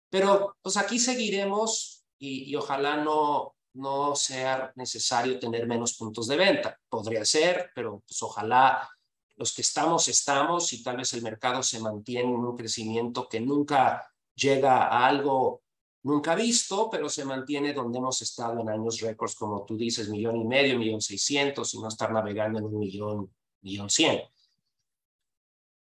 Pero 0.09 0.55
pues 0.61 0.77
aquí 0.77 0.99
seguiremos 0.99 1.96
y, 2.19 2.55
ojalá 2.55 2.97
no, 2.97 3.55
no 3.73 4.15
sea 4.15 4.71
necesario 4.75 5.39
tener 5.39 5.67
menos 5.67 5.95
puntos 5.95 6.27
de 6.27 6.37
venta. 6.37 6.79
Podría 6.89 7.23
ser, 7.25 7.71
pero 7.75 8.03
pues 8.07 8.21
ojalá 8.23 8.89
los 9.35 9.53
que 9.53 9.61
estamos, 9.61 10.07
estamos 10.07 10.73
y 10.73 10.81
tal 10.81 10.97
vez 10.97 11.13
el 11.13 11.21
mercado 11.21 11.61
se 11.61 11.79
mantiene 11.79 12.29
en 12.29 12.39
un 12.39 12.57
crecimiento 12.57 13.27
que 13.27 13.39
nunca 13.39 14.07
llega 14.35 14.87
a 14.87 15.05
algo 15.05 15.61
nunca 16.03 16.35
visto, 16.35 16.89
pero 16.89 17.09
se 17.09 17.25
mantiene 17.25 17.73
donde 17.73 17.97
hemos 17.97 18.21
estado 18.21 18.61
en 18.61 18.69
años 18.69 19.01
récords, 19.01 19.35
como 19.35 19.65
tú 19.65 19.75
dices, 19.75 20.09
millón 20.09 20.37
y 20.37 20.45
medio, 20.45 20.79
millón 20.79 21.01
seiscientos, 21.01 21.73
y 21.73 21.79
no 21.79 21.89
estar 21.89 22.11
navegando 22.13 22.59
en 22.59 22.65
un 22.65 22.79
millón, 22.79 23.35
millón 23.61 23.89
cien. 23.89 24.21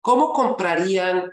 ¿Cómo 0.00 0.32
comprarían 0.32 1.30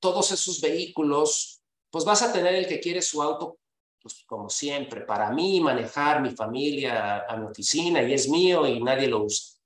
todos 0.00 0.32
esos 0.32 0.60
vehículos 0.60 1.58
pues 1.90 2.04
vas 2.04 2.22
a 2.22 2.32
tener 2.32 2.54
el 2.54 2.66
que 2.66 2.80
quiere 2.80 3.02
su 3.02 3.22
auto, 3.22 3.57
pues 4.00 4.24
como 4.26 4.48
siempre, 4.48 5.02
para 5.02 5.30
mí, 5.30 5.60
manejar 5.60 6.20
mi 6.22 6.30
familia 6.30 7.24
a 7.28 7.36
mi 7.36 7.46
oficina 7.46 8.02
y 8.02 8.12
es 8.12 8.28
mío 8.28 8.66
y 8.66 8.82
nadie 8.82 9.08
lo 9.08 9.24
usa. 9.24 9.58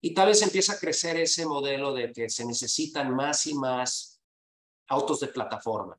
Y 0.00 0.12
tal 0.12 0.28
vez 0.28 0.42
empieza 0.42 0.74
a 0.74 0.78
crecer 0.78 1.16
ese 1.16 1.46
modelo 1.46 1.94
de 1.94 2.12
que 2.12 2.28
se 2.28 2.44
necesitan 2.44 3.14
más 3.14 3.46
y 3.46 3.54
más 3.54 4.20
autos 4.88 5.20
de 5.20 5.28
plataforma. 5.28 5.98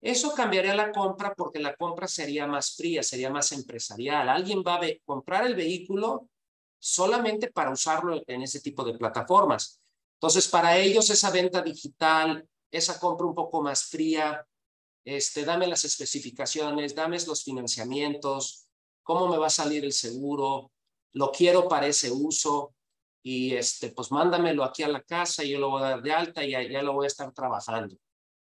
Eso 0.00 0.32
cambiaría 0.34 0.74
la 0.74 0.90
compra 0.90 1.34
porque 1.34 1.58
la 1.58 1.76
compra 1.76 2.08
sería 2.08 2.46
más 2.46 2.74
fría, 2.74 3.02
sería 3.02 3.28
más 3.28 3.52
empresarial. 3.52 4.28
Alguien 4.28 4.64
va 4.66 4.76
a 4.76 4.80
comprar 5.04 5.46
el 5.46 5.54
vehículo 5.54 6.28
solamente 6.78 7.50
para 7.50 7.70
usarlo 7.70 8.22
en 8.26 8.42
ese 8.42 8.60
tipo 8.60 8.82
de 8.82 8.96
plataformas. 8.96 9.78
Entonces, 10.14 10.48
para 10.48 10.78
ellos 10.78 11.10
esa 11.10 11.30
venta 11.30 11.60
digital, 11.60 12.46
esa 12.70 12.98
compra 12.98 13.26
un 13.26 13.34
poco 13.34 13.62
más 13.62 13.84
fría, 13.84 14.46
este, 15.04 15.44
dame 15.44 15.66
las 15.66 15.84
especificaciones, 15.84 16.94
dame 16.94 17.18
los 17.26 17.44
financiamientos, 17.44 18.66
cómo 19.02 19.28
me 19.28 19.38
va 19.38 19.46
a 19.46 19.50
salir 19.50 19.84
el 19.84 19.92
seguro, 19.92 20.72
lo 21.12 21.32
quiero 21.32 21.68
para 21.68 21.86
ese 21.86 22.10
uso 22.10 22.74
y 23.22 23.54
este, 23.54 23.90
pues 23.90 24.12
mándamelo 24.12 24.64
aquí 24.64 24.82
a 24.82 24.88
la 24.88 25.02
casa 25.02 25.44
y 25.44 25.50
yo 25.50 25.58
lo 25.58 25.70
voy 25.70 25.82
a 25.82 25.90
dar 25.90 26.02
de 26.02 26.12
alta 26.12 26.44
y 26.44 26.52
ya, 26.52 26.62
ya 26.62 26.82
lo 26.82 26.92
voy 26.92 27.04
a 27.04 27.08
estar 27.08 27.32
trabajando. 27.32 27.96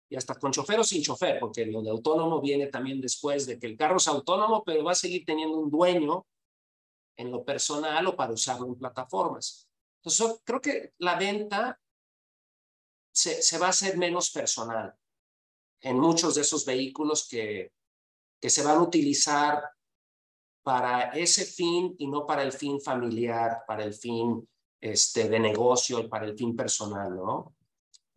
Y 0.09 0.15
hasta 0.15 0.35
con 0.35 0.51
chofer 0.51 0.79
o 0.79 0.83
sin 0.83 1.03
chofer, 1.03 1.39
porque 1.39 1.65
lo 1.65 1.83
de 1.83 1.91
autónomo 1.91 2.41
viene 2.41 2.67
también 2.67 2.99
después 2.99 3.45
de 3.45 3.59
que 3.59 3.67
el 3.67 3.77
carro 3.77 3.97
es 3.97 4.07
autónomo, 4.07 4.63
pero 4.63 4.83
va 4.83 4.93
a 4.93 4.95
seguir 4.95 5.23
teniendo 5.23 5.57
un 5.57 5.69
dueño 5.69 6.25
en 7.15 7.31
lo 7.31 7.45
personal 7.45 8.07
o 8.07 8.15
para 8.15 8.33
usarlo 8.33 8.67
en 8.67 8.75
plataformas. 8.75 9.69
Entonces, 10.01 10.41
creo 10.43 10.61
que 10.61 10.93
la 10.97 11.15
venta 11.15 11.79
se, 13.11 13.41
se 13.41 13.57
va 13.59 13.67
a 13.67 13.69
hacer 13.69 13.97
menos 13.97 14.31
personal 14.31 14.98
en 15.81 15.99
muchos 15.99 16.35
de 16.35 16.41
esos 16.41 16.65
vehículos 16.65 17.27
que, 17.29 17.71
que 18.39 18.49
se 18.49 18.63
van 18.63 18.77
a 18.77 18.83
utilizar 18.83 19.63
para 20.63 21.11
ese 21.11 21.45
fin 21.45 21.95
y 21.97 22.07
no 22.07 22.25
para 22.25 22.43
el 22.43 22.51
fin 22.51 22.79
familiar, 22.81 23.63
para 23.65 23.83
el 23.83 23.93
fin 23.93 24.47
este, 24.81 25.29
de 25.29 25.39
negocio 25.39 25.99
y 25.99 26.07
para 26.07 26.25
el 26.25 26.37
fin 26.37 26.55
personal, 26.55 27.15
¿no? 27.15 27.55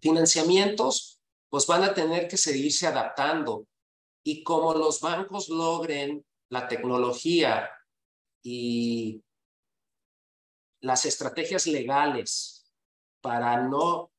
Financiamientos, 0.01 1.21
pues 1.49 1.67
van 1.67 1.85
a 1.85 1.95
tener 1.95 2.29
que 2.29 2.37
seguirse 2.37 2.87
adaptando 2.87 3.67
y 4.25 4.43
como 4.43 4.75
los 4.75 5.01
bancos 5.01 5.49
logren 5.49 6.25
la 6.49 6.69
tecnología 6.69 7.71
y 8.43 9.23
las 10.81 11.07
estrategias 11.07 11.67
legales 11.67 12.73
para 13.21 13.63
no 13.63 14.11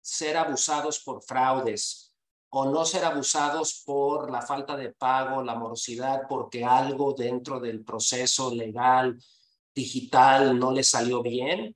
ser 0.00 0.36
abusados 0.36 1.00
por 1.00 1.22
fraudes 1.22 2.11
o 2.54 2.66
no 2.66 2.84
ser 2.84 3.02
abusados 3.04 3.82
por 3.86 4.30
la 4.30 4.42
falta 4.42 4.76
de 4.76 4.92
pago, 4.92 5.42
la 5.42 5.54
morosidad, 5.54 6.22
porque 6.28 6.62
algo 6.62 7.14
dentro 7.14 7.58
del 7.58 7.82
proceso 7.82 8.54
legal 8.54 9.18
digital 9.74 10.58
no 10.58 10.70
les 10.70 10.90
salió 10.90 11.22
bien. 11.22 11.74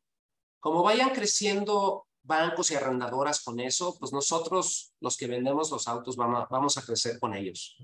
Como 0.61 0.83
vayan 0.83 1.11
creciendo 1.11 2.07
bancos 2.23 2.71
y 2.71 2.75
arrendadoras 2.75 3.43
con 3.43 3.59
eso, 3.59 3.97
pues 3.99 4.13
nosotros, 4.13 4.93
los 5.01 5.17
que 5.17 5.27
vendemos 5.27 5.71
los 5.71 5.89
autos, 5.89 6.15
vamos, 6.15 6.47
vamos 6.51 6.77
a 6.77 6.83
crecer 6.83 7.19
con 7.19 7.35
ellos. 7.35 7.79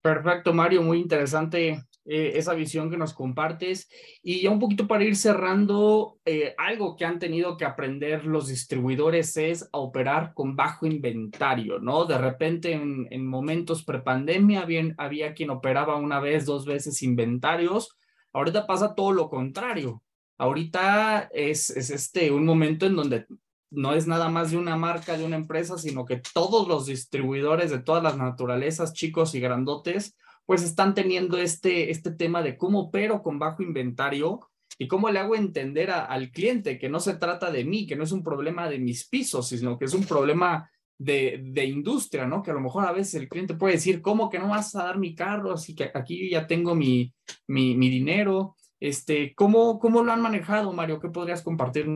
Perfecto, 0.00 0.52
Mario, 0.52 0.82
muy 0.82 0.98
interesante 0.98 1.86
eh, 2.04 2.32
esa 2.34 2.54
visión 2.54 2.90
que 2.90 2.96
nos 2.96 3.14
compartes. 3.14 3.88
Y 4.22 4.42
ya 4.42 4.50
un 4.50 4.58
poquito 4.58 4.88
para 4.88 5.04
ir 5.04 5.16
cerrando, 5.16 6.18
eh, 6.24 6.54
algo 6.58 6.96
que 6.96 7.04
han 7.04 7.18
tenido 7.18 7.56
que 7.56 7.64
aprender 7.64 8.24
los 8.24 8.48
distribuidores 8.48 9.36
es 9.36 9.68
a 9.72 9.78
operar 9.78 10.34
con 10.34 10.56
bajo 10.56 10.86
inventario, 10.86 11.78
¿no? 11.78 12.04
De 12.04 12.18
repente 12.18 12.72
en, 12.72 13.06
en 13.10 13.26
momentos 13.26 13.84
prepandemia 13.84 14.62
había, 14.62 14.94
había 14.98 15.34
quien 15.34 15.50
operaba 15.50 15.96
una 15.96 16.20
vez, 16.20 16.44
dos 16.44 16.66
veces 16.66 17.02
inventarios. 17.02 17.96
Ahorita 18.32 18.66
pasa 18.66 18.94
todo 18.94 19.12
lo 19.12 19.28
contrario. 19.28 20.02
Ahorita 20.38 21.28
es, 21.32 21.70
es 21.70 21.90
este 21.90 22.32
un 22.32 22.44
momento 22.44 22.86
en 22.86 22.96
donde 22.96 23.26
no 23.70 23.94
es 23.94 24.06
nada 24.06 24.28
más 24.28 24.50
de 24.50 24.58
una 24.58 24.76
marca, 24.76 25.16
de 25.16 25.24
una 25.24 25.36
empresa, 25.36 25.78
sino 25.78 26.04
que 26.04 26.20
todos 26.34 26.68
los 26.68 26.86
distribuidores 26.86 27.70
de 27.70 27.78
todas 27.78 28.02
las 28.02 28.16
naturalezas, 28.18 28.92
chicos 28.92 29.34
y 29.34 29.40
grandotes, 29.40 30.16
pues 30.46 30.62
están 30.62 30.94
teniendo 30.94 31.38
este, 31.38 31.90
este 31.90 32.10
tema 32.10 32.42
de 32.42 32.56
cómo 32.56 32.80
opero 32.80 33.22
con 33.22 33.38
bajo 33.38 33.62
inventario 33.62 34.40
y 34.78 34.88
cómo 34.88 35.10
le 35.10 35.18
hago 35.18 35.36
entender 35.36 35.90
al 35.90 36.30
cliente 36.30 36.78
que 36.78 36.88
no 36.88 37.00
se 37.00 37.14
trata 37.14 37.50
de 37.50 37.64
mí, 37.64 37.86
que 37.86 37.96
no 37.96 38.04
es 38.04 38.12
un 38.12 38.22
problema 38.22 38.68
de 38.68 38.78
mis 38.78 39.08
pisos, 39.08 39.48
sino 39.48 39.78
que 39.78 39.84
es 39.84 39.94
un 39.94 40.04
problema 40.04 40.70
de, 40.98 41.40
de, 41.44 41.64
industria, 41.64 42.26
¿no? 42.26 42.42
Que 42.42 42.50
a 42.50 42.54
lo 42.54 42.60
mejor 42.60 42.86
a 42.86 42.92
veces 42.92 43.14
el 43.14 43.28
cliente 43.28 43.54
puede 43.54 43.74
decir, 43.74 44.00
¿cómo 44.00 44.30
que 44.30 44.38
no 44.38 44.48
vas 44.48 44.74
a 44.74 44.84
dar 44.84 44.98
mi 44.98 45.14
carro? 45.14 45.52
Así 45.52 45.74
que 45.74 45.90
aquí 45.92 46.30
ya 46.30 46.46
tengo 46.46 46.74
mi, 46.74 47.12
mi, 47.48 47.76
mi 47.76 47.90
dinero. 47.90 48.56
Este, 48.80 49.34
¿cómo, 49.34 49.78
¿Cómo 49.78 50.02
lo 50.02 50.12
han 50.12 50.20
manejado, 50.20 50.72
Mario? 50.72 51.00
¿Qué 51.00 51.08
podrías 51.08 51.42
compartir? 51.42 51.86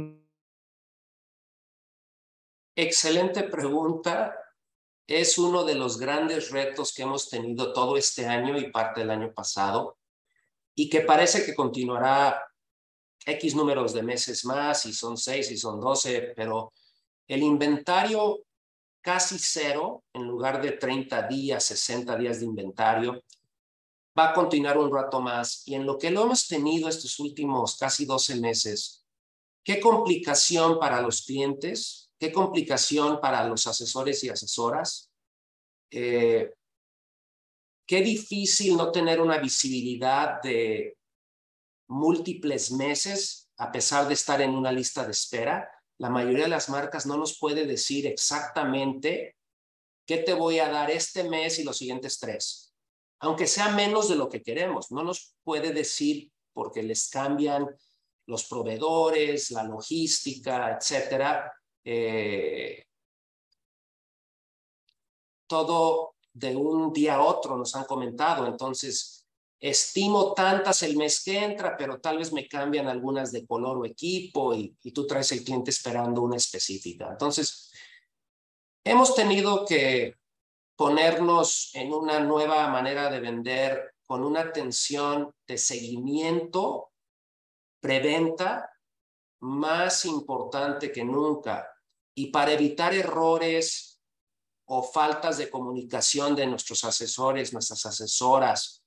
Excelente 2.77 3.45
pregunta. 3.45 4.35
Es 5.07 5.39
uno 5.39 5.65
de 5.65 5.75
los 5.75 5.99
grandes 5.99 6.51
retos 6.51 6.93
que 6.93 7.03
hemos 7.03 7.29
tenido 7.29 7.73
todo 7.73 7.97
este 7.97 8.27
año 8.27 8.59
y 8.59 8.71
parte 8.71 9.01
del 9.01 9.11
año 9.11 9.33
pasado 9.33 9.99
y 10.75 10.89
que 10.89 11.01
parece 11.01 11.45
que 11.45 11.55
continuará 11.55 12.43
X 13.25 13.55
números 13.55 13.93
de 13.93 14.03
meses 14.03 14.45
más, 14.45 14.87
y 14.87 14.93
son 14.93 15.17
seis, 15.17 15.51
y 15.51 15.57
son 15.57 15.81
doce, 15.81 16.33
pero 16.37 16.73
el 17.27 17.43
inventario 17.43 18.45
casi 19.01 19.39
cero, 19.39 20.05
en 20.13 20.27
lugar 20.27 20.61
de 20.61 20.73
30 20.73 21.29
días, 21.29 21.65
60 21.65 22.17
días 22.17 22.41
de 22.41 22.47
inventario, 22.47 23.23
va 24.19 24.31
a 24.31 24.35
continuar 24.35 24.79
un 24.79 24.93
rato 24.93 25.21
más. 25.21 25.67
Y 25.67 25.75
en 25.75 25.87
lo 25.87 25.99
que 25.99 26.11
lo 26.11 26.23
hemos 26.23 26.47
tenido 26.47 26.89
estos 26.89 27.19
últimos 27.21 27.77
casi 27.77 28.05
12 28.05 28.37
meses, 28.37 29.05
qué 29.63 29.81
complicación 29.81 30.79
para 30.79 31.01
los 31.01 31.23
clientes, 31.23 32.06
qué 32.19 32.33
complicación 32.33 33.21
para 33.21 33.47
los 33.47 33.67
asesores 33.67 34.23
y 34.25 34.29
asesoras. 34.29 35.11
Eh, 35.91 36.53
qué 37.87 38.01
difícil 38.01 38.77
no 38.77 38.91
tener 38.91 39.21
una 39.21 39.39
visibilidad 39.39 40.43
de 40.43 40.97
múltiples 41.89 42.73
meses 42.73 43.49
a 43.59 43.71
pesar 43.71 44.09
de 44.09 44.15
estar 44.15 44.41
en 44.41 44.51
una 44.51 44.73
lista 44.73 45.05
de 45.05 45.13
espera 45.13 45.71
la 45.99 46.11
mayoría 46.11 46.45
de 46.45 46.51
las 46.51 46.69
marcas 46.69 47.07
no 47.07 47.17
nos 47.17 47.39
puede 47.39 47.67
decir 47.67 48.07
exactamente 48.07 49.37
qué 50.07 50.19
te 50.19 50.35
voy 50.35 50.59
a 50.59 50.69
dar 50.69 50.91
este 50.91 51.25
mes 51.25 51.59
y 51.59 51.65
los 51.65 51.79
siguientes 51.79 52.19
tres, 52.19 52.75
aunque 53.21 53.47
sea 53.47 53.71
menos 53.71 54.09
de 54.09 54.17
lo 54.17 54.29
que 54.29 54.43
queremos. 54.43 54.93
No 54.93 55.03
nos 55.03 55.35
puede 55.43 55.73
decir 55.73 56.31
porque 56.53 56.83
les 56.83 57.09
cambian 57.09 57.67
los 58.27 58.47
proveedores, 58.47 59.51
la 59.51 59.65
logística, 59.65 60.77
etcétera. 60.77 61.53
Eh, 61.89 62.85
todo 65.47 66.17
de 66.33 66.57
un 66.57 66.93
día 66.93 67.15
a 67.15 67.23
otro 67.23 67.57
nos 67.57 67.77
han 67.77 67.85
comentado. 67.85 68.45
Entonces, 68.49 69.25
estimo 69.61 70.35
tantas 70.35 70.83
el 70.83 70.97
mes 70.97 71.23
que 71.23 71.39
entra, 71.39 71.77
pero 71.77 72.01
tal 72.01 72.19
vez 72.19 72.33
me 72.33 72.49
cambian 72.49 72.89
algunas 72.89 73.31
de 73.31 73.47
color 73.47 73.79
o 73.79 73.85
equipo 73.85 74.53
y, 74.53 74.77
tú 74.93 75.07
traes 75.07 75.31
el 75.31 75.45
cliente 75.45 75.71
esperando 75.71 76.23
una 76.23 76.37
específica. 76.37 77.09
Entonces, 77.13 77.73
hemos 78.85 79.15
tenido 79.15 79.65
que 79.65 80.17
ponernos 80.75 81.71
en 81.75 81.93
una 81.93 82.19
nueva 82.19 82.67
manera 82.67 83.09
de 83.11 83.21
vender 83.21 83.95
con 84.05 84.25
una 84.25 84.41
atención 84.41 85.33
de 85.47 85.57
seguimiento, 85.57 86.91
preventa, 87.81 88.73
más 89.41 90.05
importante 90.05 90.91
que 90.91 91.05
nunca. 91.05 91.76
Y 92.19 92.29
para 92.29 92.53
evitar 92.53 92.95
errores 92.95 94.01
o 94.65 94.83
faltas 94.83 95.37
de 95.37 95.51
comunicación 95.51 96.35
de 96.35 96.47
nuestros 96.47 96.83
asesores, 96.85 97.53
nuestras 97.53 97.85
asesoras, 97.85 98.83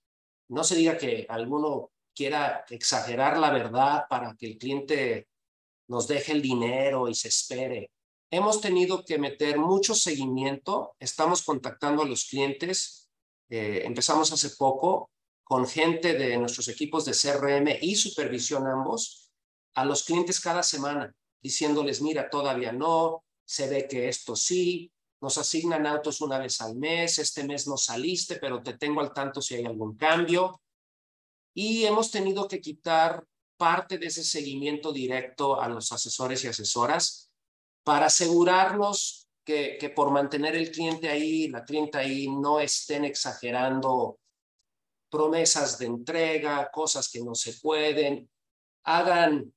no 0.49 0.63
se 0.63 0.75
diga 0.75 0.97
que 0.97 1.27
alguno 1.29 1.91
quiera 2.15 2.65
exagerar 2.69 3.37
la 3.37 3.51
verdad 3.51 4.05
para 4.09 4.35
que 4.35 4.47
el 4.47 4.57
cliente 4.57 5.27
nos 5.87 6.07
deje 6.07 6.31
el 6.31 6.41
dinero 6.41 7.07
y 7.07 7.13
se 7.13 7.27
espere. 7.27 7.91
Hemos 8.31 8.61
tenido 8.61 9.05
que 9.05 9.19
meter 9.19 9.59
mucho 9.59 9.93
seguimiento, 9.93 10.95
estamos 10.99 11.43
contactando 11.43 12.01
a 12.01 12.07
los 12.07 12.25
clientes, 12.25 13.09
eh, 13.49 13.83
empezamos 13.85 14.31
hace 14.31 14.49
poco 14.57 15.11
con 15.43 15.67
gente 15.67 16.13
de 16.13 16.37
nuestros 16.37 16.67
equipos 16.67 17.05
de 17.05 17.13
CRM 17.13 17.77
y 17.81 17.95
supervisión 17.95 18.67
ambos, 18.67 19.31
a 19.75 19.85
los 19.85 20.03
clientes 20.03 20.39
cada 20.39 20.63
semana, 20.63 21.13
diciéndoles, 21.41 22.01
mira, 22.01 22.29
todavía 22.29 22.71
no, 22.71 23.23
se 23.45 23.67
ve 23.67 23.87
que 23.87 24.09
esto 24.09 24.35
sí, 24.35 24.91
nos 25.21 25.37
asignan 25.37 25.85
autos 25.85 26.21
una 26.21 26.37
vez 26.37 26.61
al 26.61 26.75
mes, 26.75 27.19
este 27.19 27.43
mes 27.43 27.67
no 27.67 27.77
saliste, 27.77 28.37
pero 28.37 28.61
te 28.63 28.77
tengo 28.77 29.01
al 29.01 29.13
tanto 29.13 29.41
si 29.41 29.55
hay 29.55 29.65
algún 29.65 29.97
cambio. 29.97 30.61
Y 31.53 31.85
hemos 31.85 32.09
tenido 32.11 32.47
que 32.47 32.61
quitar 32.61 33.25
parte 33.57 33.97
de 33.97 34.07
ese 34.07 34.23
seguimiento 34.23 34.93
directo 34.93 35.59
a 35.59 35.67
los 35.67 35.91
asesores 35.91 36.43
y 36.43 36.47
asesoras 36.47 37.31
para 37.83 38.05
asegurarnos 38.05 39.27
que, 39.43 39.77
que 39.77 39.89
por 39.89 40.11
mantener 40.11 40.55
el 40.55 40.71
cliente 40.71 41.09
ahí, 41.09 41.49
la 41.49 41.65
cliente 41.65 41.97
ahí, 41.97 42.29
no 42.29 42.59
estén 42.59 43.03
exagerando 43.03 44.19
promesas 45.09 45.77
de 45.79 45.87
entrega, 45.87 46.69
cosas 46.71 47.09
que 47.09 47.21
no 47.21 47.35
se 47.35 47.53
pueden, 47.53 48.29
hagan 48.83 49.53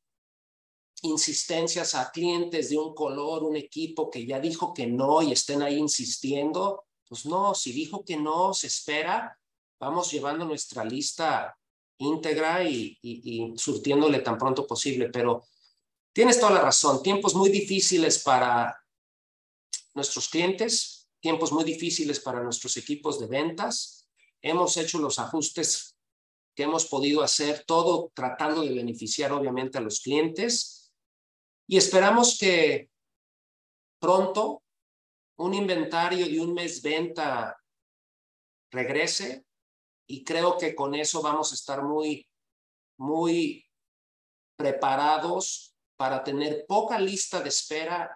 insistencias 1.02 1.94
a 1.94 2.10
clientes 2.10 2.70
de 2.70 2.78
un 2.78 2.94
color, 2.94 3.42
un 3.42 3.56
equipo 3.56 4.08
que 4.08 4.24
ya 4.24 4.38
dijo 4.38 4.72
que 4.72 4.86
no 4.86 5.20
y 5.22 5.32
estén 5.32 5.62
ahí 5.62 5.76
insistiendo, 5.76 6.84
pues 7.08 7.26
no, 7.26 7.54
si 7.54 7.72
dijo 7.72 8.04
que 8.04 8.16
no, 8.16 8.54
se 8.54 8.68
espera, 8.68 9.38
vamos 9.80 10.10
llevando 10.12 10.44
nuestra 10.44 10.84
lista 10.84 11.56
íntegra 11.98 12.64
y, 12.64 12.98
surtiéndole 13.56 14.20
tan 14.20 14.38
pronto 14.38 14.66
posible, 14.66 15.08
pero 15.10 15.44
tienes 16.12 16.38
toda 16.38 16.52
la 16.52 16.62
razón, 16.62 17.02
tiempos 17.02 17.34
muy 17.34 17.50
difíciles 17.50 18.20
para 18.22 18.76
nuestros 19.94 20.28
clientes, 20.28 21.08
tiempos 21.20 21.52
muy 21.52 21.64
difíciles 21.64 22.20
para 22.20 22.42
nuestros 22.42 22.76
equipos 22.76 23.20
de 23.20 23.26
ventas, 23.26 24.08
hemos 24.40 24.76
hecho 24.76 24.98
los 24.98 25.18
ajustes 25.18 25.96
que 26.54 26.64
hemos 26.64 26.86
podido 26.86 27.22
hacer, 27.22 27.64
todo 27.66 28.10
tratando 28.14 28.62
de 28.62 28.74
beneficiar 28.74 29.32
obviamente 29.32 29.78
a 29.78 29.80
los 29.80 30.00
clientes 30.00 30.81
y 31.66 31.76
esperamos 31.76 32.38
que 32.38 32.90
pronto 33.98 34.62
un 35.36 35.54
inventario 35.54 36.26
de 36.26 36.40
un 36.40 36.54
mes 36.54 36.82
venta 36.82 37.56
regrese 38.70 39.44
y 40.06 40.24
creo 40.24 40.58
que 40.58 40.74
con 40.74 40.94
eso 40.94 41.22
vamos 41.22 41.52
a 41.52 41.54
estar 41.54 41.82
muy, 41.82 42.28
muy 42.98 43.64
preparados 44.56 45.74
para 45.96 46.22
tener 46.22 46.64
poca 46.66 46.98
lista 46.98 47.40
de 47.40 47.48
espera, 47.48 48.10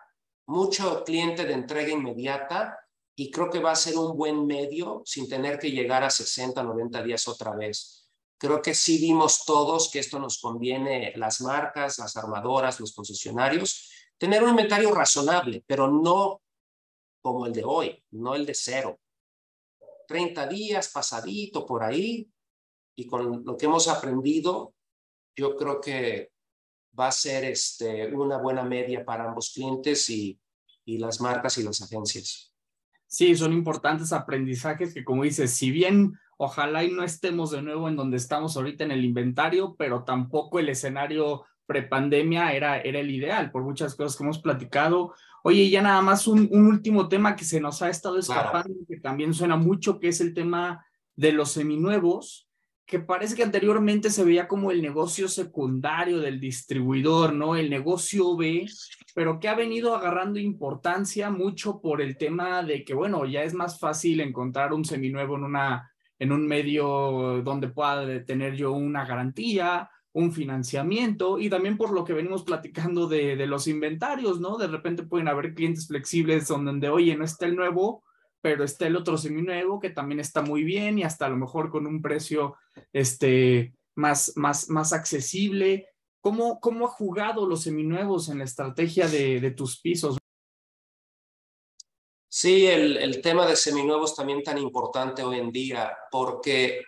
mucho 0.47 1.05
cliente 1.05 1.45
de 1.45 1.55
entrega 1.55 1.91
inmediata 1.91 2.79
y 3.17 3.31
creo 3.31 3.51
que 3.51 3.61
va 3.61 3.73
a 3.73 3.77
ser 3.77 3.97
un 3.97 4.17
buen 4.17 4.47
medio 4.47 5.03
sin 5.05 5.29
tener 5.29 5.59
que 5.59 5.71
llegar 5.71 6.05
a 6.05 6.11
60, 6.11 6.63
90 6.63 7.03
días 7.03 7.27
otra 7.29 7.55
vez. 7.57 8.06
Creo 8.39 8.61
que 8.61 8.75
sí 8.75 8.99
vimos 8.99 9.45
todos 9.45 9.91
que 9.91 9.99
esto 9.99 10.19
nos 10.19 10.39
conviene, 10.41 11.13
las 11.17 11.41
marcas, 11.41 11.99
las 11.99 12.17
armadoras, 12.17 12.81
los 12.81 12.95
concesionarios, 12.95 13.91
tener 14.19 14.43
un 14.43 14.51
inventario 14.51 14.95
razonable, 14.95 15.65
pero 15.67 15.91
no 15.91 16.43
como 17.23 17.47
el 17.47 17.53
de 17.53 17.65
hoy, 17.65 18.05
no 18.11 18.35
el 18.35 18.47
de 18.47 18.55
cero. 18.55 19.01
30 20.07 20.47
días 20.47 20.89
pasadito 20.89 21.67
por 21.67 21.83
ahí 21.83 22.31
y 22.95 23.07
con 23.07 23.45
lo 23.45 23.57
que 23.57 23.67
hemos 23.67 23.89
aprendido, 23.89 24.75
yo 25.35 25.57
creo 25.57 25.81
que 25.81 26.31
va 26.99 27.09
a 27.09 27.13
ser 27.13 27.45
este, 27.45 28.07
una 28.15 28.39
buena 28.39 28.63
media 28.63 29.05
para 29.05 29.25
ambos 29.25 29.53
clientes 29.53 30.09
y, 30.09 30.39
y 30.85 30.99
las 30.99 31.21
marcas 31.21 31.59
y 31.59 31.63
las 31.63 31.83
agencias. 31.83 32.55
Sí, 33.07 33.35
son 33.35 33.53
importantes 33.53 34.13
aprendizajes 34.13 34.95
que, 34.95 35.05
como 35.05 35.25
dices, 35.25 35.53
si 35.53 35.71
bien 35.71 36.19
Ojalá 36.39 36.85
y 36.85 36.93
no 36.93 37.03
estemos 37.03 37.51
de 37.51 37.63
nuevo 37.63 37.89
en 37.89 37.97
donde 37.97 38.19
estamos 38.19 38.57
ahorita 38.57 38.85
en 38.85 38.91
el 38.91 39.05
inventario, 39.05 39.75
pero 39.79 40.05
tampoco 40.05 40.59
el 40.59 40.69
escenario 40.69 41.45
prepandemia 41.67 42.53
era, 42.53 42.81
era 42.81 43.01
el 43.01 43.11
ideal 43.11 43.51
por 43.51 43.63
muchas 43.63 43.95
cosas 43.95 44.17
que 44.17 44.25
hemos 44.25 44.39
platicado. 44.39 45.15
Oye, 45.43 45.69
ya 45.71 45.83
nada 45.83 46.03
más 46.03 46.27
un, 46.27 46.49
último 46.51 47.09
tema 47.09 47.37
que 47.37 47.45
se 47.45 47.61
nos 47.61 47.83
ha 47.83 47.89
estado 47.89 48.19
escapando, 48.19 48.75
que 48.89 48.99
también 48.99 49.33
suena 49.35 49.57
mucho, 49.57 49.99
que 49.99 50.09
es 50.09 50.21
el 50.21 50.35
tema 50.35 50.85
de 51.15 51.33
los 51.33 51.53
seminuevos, 51.53 52.49
que 52.85 53.01
parece 53.01 53.35
que 53.35 53.43
anteriormente 53.43 54.11
se 54.11 54.25
veía 54.25 54.47
como 54.47 54.71
el 54.71 54.81
negocio 54.81 55.29
secundario 55.29 56.21
del 56.21 56.39
distribuidor, 56.39 57.33
¿no? 57.33 57.57
El 57.57 57.69
negocio 57.69 58.37
B, 58.37 58.67
pero 59.15 59.41
que 59.41 59.49
ha 59.49 59.55
venido 59.55 59.95
agarrando 59.95 60.39
importancia 60.39 61.31
mucho 61.31 61.81
por 61.81 62.01
el 62.01 62.17
tema 62.17 62.63
de 62.63 62.85
que, 62.85 62.95
bueno, 62.95 63.25
ya 63.25 63.43
es 63.43 63.55
más 63.55 63.81
fácil 63.81 64.21
encontrar 64.21 64.73
un 64.73 64.85
seminuevo 64.85 65.37
en 65.37 65.45
una 65.45 65.91
en 66.19 66.33
un 66.33 66.47
medio 66.47 67.43
donde 67.43 67.69
pueda 67.69 68.25
tener 68.25 68.55
yo 68.57 68.73
una 68.73 69.05
garantía, 69.05 69.91
un 70.17 70.33
financiamiento 70.33 71.39
y 71.39 71.51
también 71.51 71.77
por 71.77 71.93
lo 71.93 72.03
que 72.03 72.15
venimos 72.15 72.43
platicando 72.43 73.07
de, 73.07 73.37
los 73.47 73.69
inventarios, 73.69 74.41
¿no? 74.41 74.57
De 74.57 74.67
repente 74.67 75.03
pueden 75.03 75.29
haber 75.29 75.55
clientes 75.55 75.89
flexibles 75.89 76.49
donde, 76.49 76.89
oye, 76.89 77.15
no 77.17 77.25
está 77.25 77.45
el 77.45 77.55
nuevo, 77.55 78.03
pero 78.41 78.65
está 78.65 78.87
el 78.87 78.97
otro 78.97 79.19
seminuevo 79.19 79.79
que 79.79 79.91
también 79.91 80.21
está 80.21 80.41
muy 80.41 80.65
bien 80.65 80.99
y 80.99 81.03
hasta 81.03 81.27
a 81.27 81.29
lo 81.29 81.37
mejor 81.37 81.71
con 81.71 81.87
un 81.87 82.01
precio 82.01 82.57
este, 82.95 83.75
más, 83.95 84.33
más, 84.37 84.71
más 84.71 84.95
accesible. 84.95 85.87
¿Cómo, 86.23 86.61
cómo 86.61 86.87
ha 86.87 86.91
jugado 86.91 87.47
los 87.47 87.65
seminuevos 87.65 88.31
en 88.31 88.39
la 88.39 88.45
estrategia 88.45 89.09
de 89.09 89.51
tus 89.51 89.81
pisos? 89.83 90.17
Sí, 92.39 92.67
el, 92.67 93.23
tema 93.23 93.47
de 93.47 93.57
seminuevos 93.57 94.15
también 94.15 94.43
tan 94.43 94.59
importante 94.59 95.23
hoy 95.23 95.39
en 95.39 95.51
día, 95.51 95.97
porque 96.11 96.83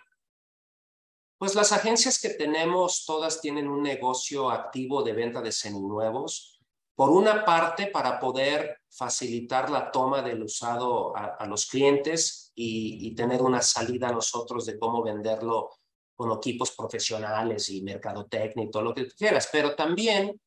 pues 1.39 1.55
las 1.55 1.71
agencias 1.71 2.21
que 2.21 2.29
tenemos 2.29 3.03
todas 3.03 3.41
tienen 3.41 3.67
un 3.67 3.81
negocio 3.81 4.51
activo 4.51 5.01
de 5.01 5.13
venta 5.13 5.41
de 5.41 5.51
seminuevos. 5.51 6.61
Por 6.93 7.09
una 7.09 7.43
parte, 7.43 7.87
para 7.87 8.19
poder 8.19 8.81
facilitar 8.91 9.71
la 9.71 9.89
toma 9.89 10.21
del 10.21 10.43
usado 10.43 11.17
a, 11.17 11.43
los 11.47 11.65
clientes 11.65 12.51
y, 12.53 13.07
y, 13.07 13.15
tener 13.15 13.41
una 13.41 13.63
salida 13.63 14.09
a 14.09 14.13
nosotros 14.13 14.67
de 14.67 14.77
cómo 14.77 15.01
venderlo 15.01 15.71
con 16.15 16.31
equipos 16.31 16.75
profesionales 16.75 17.71
y 17.71 17.81
mercadotecnia 17.81 18.65
y 18.65 18.69
todo 18.69 18.83
lo 18.83 18.93
que 18.93 19.07
quieras, 19.07 19.49
pero 19.51 19.73
también 19.73 20.39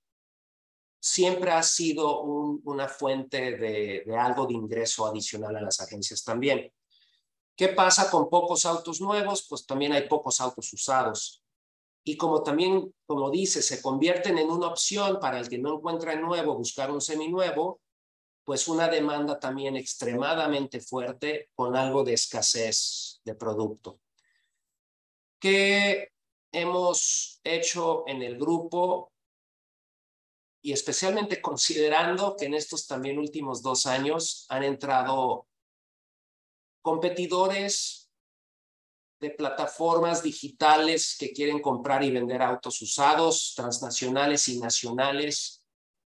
siempre 1.02 1.50
ha 1.50 1.62
sido 1.64 2.22
un, 2.22 2.60
una 2.64 2.86
fuente 2.86 3.56
de, 3.56 4.04
de, 4.06 4.16
algo 4.16 4.46
de 4.46 4.54
ingreso 4.54 5.04
adicional 5.04 5.56
a 5.56 5.60
las 5.60 5.80
agencias 5.80 6.22
también. 6.22 6.72
¿Qué 7.56 7.68
pasa 7.68 8.08
con 8.08 8.30
pocos 8.30 8.64
autos 8.64 9.00
nuevos? 9.00 9.44
Pues 9.48 9.66
también 9.66 9.92
hay 9.92 10.06
pocos 10.06 10.40
autos 10.40 10.72
usados. 10.72 11.42
Y 12.04 12.16
como 12.16 12.42
también, 12.44 12.94
como 13.04 13.30
dice, 13.30 13.62
se 13.62 13.82
convierten 13.82 14.38
en 14.38 14.48
una 14.48 14.68
opción 14.68 15.18
para 15.20 15.40
el 15.40 15.48
que 15.48 15.58
no 15.58 15.74
encuentra 15.74 16.14
nuevo 16.14 16.56
buscar 16.56 16.90
un 16.92 17.00
seminuevo, 17.00 17.80
pues 18.44 18.68
una 18.68 18.88
demanda 18.88 19.40
también 19.40 19.76
extremadamente 19.76 20.80
fuerte 20.80 21.50
con 21.54 21.76
algo 21.76 22.04
de 22.04 22.14
escasez 22.14 23.20
de 23.24 23.34
producto. 23.34 23.98
¿Qué 25.40 26.12
hemos 26.52 27.40
hecho 27.42 28.04
en 28.06 28.22
el 28.22 28.38
grupo 28.38 29.11
y 30.62 30.72
especialmente 30.72 31.42
considerando 31.42 32.36
que 32.36 32.46
en 32.46 32.54
estos 32.54 32.86
también 32.86 33.18
últimos 33.18 33.62
dos 33.62 33.84
años 33.84 34.46
han 34.48 34.62
entrado 34.62 35.48
competidores 36.80 38.08
de 39.20 39.30
plataformas 39.30 40.22
digitales 40.22 41.16
que 41.18 41.32
quieren 41.32 41.60
comprar 41.60 42.02
y 42.04 42.10
vender 42.10 42.42
autos 42.42 42.80
usados, 42.80 43.54
transnacionales 43.56 44.48
y 44.48 44.60
nacionales, 44.60 45.64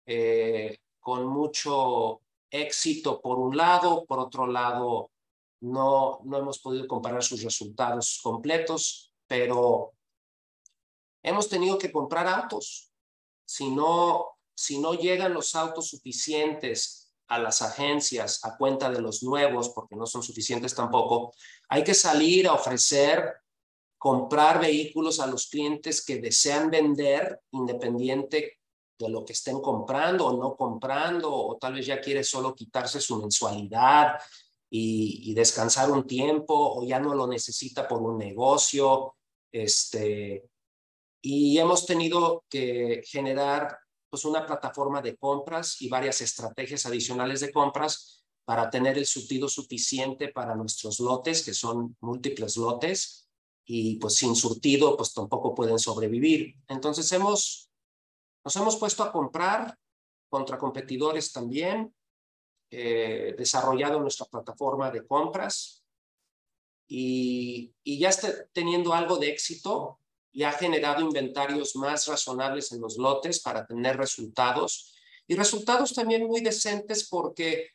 eh, 0.05 0.79
con 0.99 1.27
mucho 1.27 2.21
éxito 2.49 3.21
por 3.21 3.39
un 3.39 3.55
lado, 3.55 4.05
por 4.05 4.19
otro 4.19 4.47
lado, 4.47 5.11
no, 5.61 6.21
no 6.23 6.37
hemos 6.37 6.59
podido 6.59 6.87
comparar 6.87 7.23
sus 7.23 7.43
resultados 7.43 8.19
completos, 8.23 9.13
pero 9.27 9.93
hemos 11.21 11.47
tenido 11.49 11.77
que 11.77 11.91
comprar 11.91 12.27
autos. 12.27 12.91
Si 13.45 13.69
no, 13.69 14.38
si 14.59 14.77
no 14.77 14.93
llegan 14.93 15.33
los 15.33 15.55
autos 15.55 15.87
suficientes 15.87 17.13
a 17.29 17.39
las 17.39 17.61
agencias 17.61 18.43
a 18.43 18.57
cuenta 18.57 18.91
de 18.91 18.99
los 18.99 19.23
nuevos, 19.23 19.69
porque 19.69 19.95
no 19.95 20.05
son 20.05 20.21
suficientes 20.21 20.75
tampoco, 20.75 21.33
hay 21.69 21.81
que 21.81 21.93
salir 21.93 22.45
a 22.45 22.53
ofrecer, 22.53 23.35
comprar 23.97 24.59
vehículos 24.59 25.21
a 25.21 25.27
los 25.27 25.47
clientes 25.47 26.03
que 26.03 26.17
desean 26.17 26.69
vender 26.69 27.39
independiente 27.51 28.59
de 28.97 29.09
lo 29.09 29.23
que 29.23 29.31
estén 29.31 29.61
comprando 29.61 30.25
o 30.25 30.37
no 30.37 30.57
comprando, 30.57 31.33
o 31.33 31.57
tal 31.57 31.75
vez 31.75 31.85
ya 31.85 32.01
quiere 32.01 32.25
solo 32.25 32.53
quitarse 32.53 32.99
su 32.99 33.17
mensualidad 33.17 34.19
y, 34.69 35.33
descansar 35.33 35.89
un 35.89 36.05
tiempo, 36.05 36.53
o 36.53 36.85
ya 36.85 36.99
no 36.99 37.15
lo 37.15 37.27
necesita 37.27 37.87
por 37.87 38.01
un 38.01 38.17
negocio. 38.17 39.15
Este, 39.53 40.49
y 41.21 41.57
hemos 41.57 41.85
tenido 41.85 42.43
que 42.49 43.01
generar 43.05 43.79
pues 44.09 44.25
una 44.25 44.45
plataforma 44.45 45.01
de 45.01 45.15
compras 45.17 45.81
y 45.81 45.89
varias 45.89 46.21
estrategias 46.21 46.85
adicionales 46.85 47.41
de 47.41 47.51
compras 47.51 48.25
para 48.45 48.69
tener 48.69 48.97
el 48.97 49.05
surtido 49.05 49.47
suficiente 49.47 50.29
para 50.29 50.55
nuestros 50.55 50.99
lotes, 50.99 51.45
que 51.45 51.53
son 51.53 51.95
múltiples 52.01 52.57
lotes, 52.57 53.29
y 53.63 53.97
pues 53.97 54.15
sin 54.15 54.35
surtido, 54.35 54.97
pues 54.97 55.13
tampoco 55.13 55.53
pueden 55.53 55.77
sobrevivir. 55.77 56.55
Entonces 56.67 57.11
hemos, 57.11 57.69
nos 58.43 58.55
hemos 58.55 58.77
puesto 58.77 59.03
a 59.03 59.11
comprar 59.11 59.77
contra 60.27 60.57
competidores 60.57 61.31
también, 61.31 61.93
eh, 62.71 63.35
desarrollado 63.37 63.99
nuestra 63.99 64.25
plataforma 64.25 64.89
de 64.89 65.05
compras 65.05 65.83
y, 66.87 67.71
y 67.83 67.99
ya 67.99 68.09
está 68.09 68.47
teniendo 68.47 68.93
algo 68.93 69.17
de 69.17 69.29
éxito 69.29 69.99
y 70.31 70.43
ha 70.43 70.51
generado 70.51 71.01
inventarios 71.01 71.75
más 71.75 72.07
razonables 72.07 72.71
en 72.71 72.81
los 72.81 72.97
lotes 72.97 73.41
para 73.41 73.65
tener 73.65 73.97
resultados 73.97 74.93
y 75.29 75.35
resultados 75.35 75.93
también 75.93 76.25
muy 76.25 76.41
decentes 76.41 77.07
porque 77.07 77.69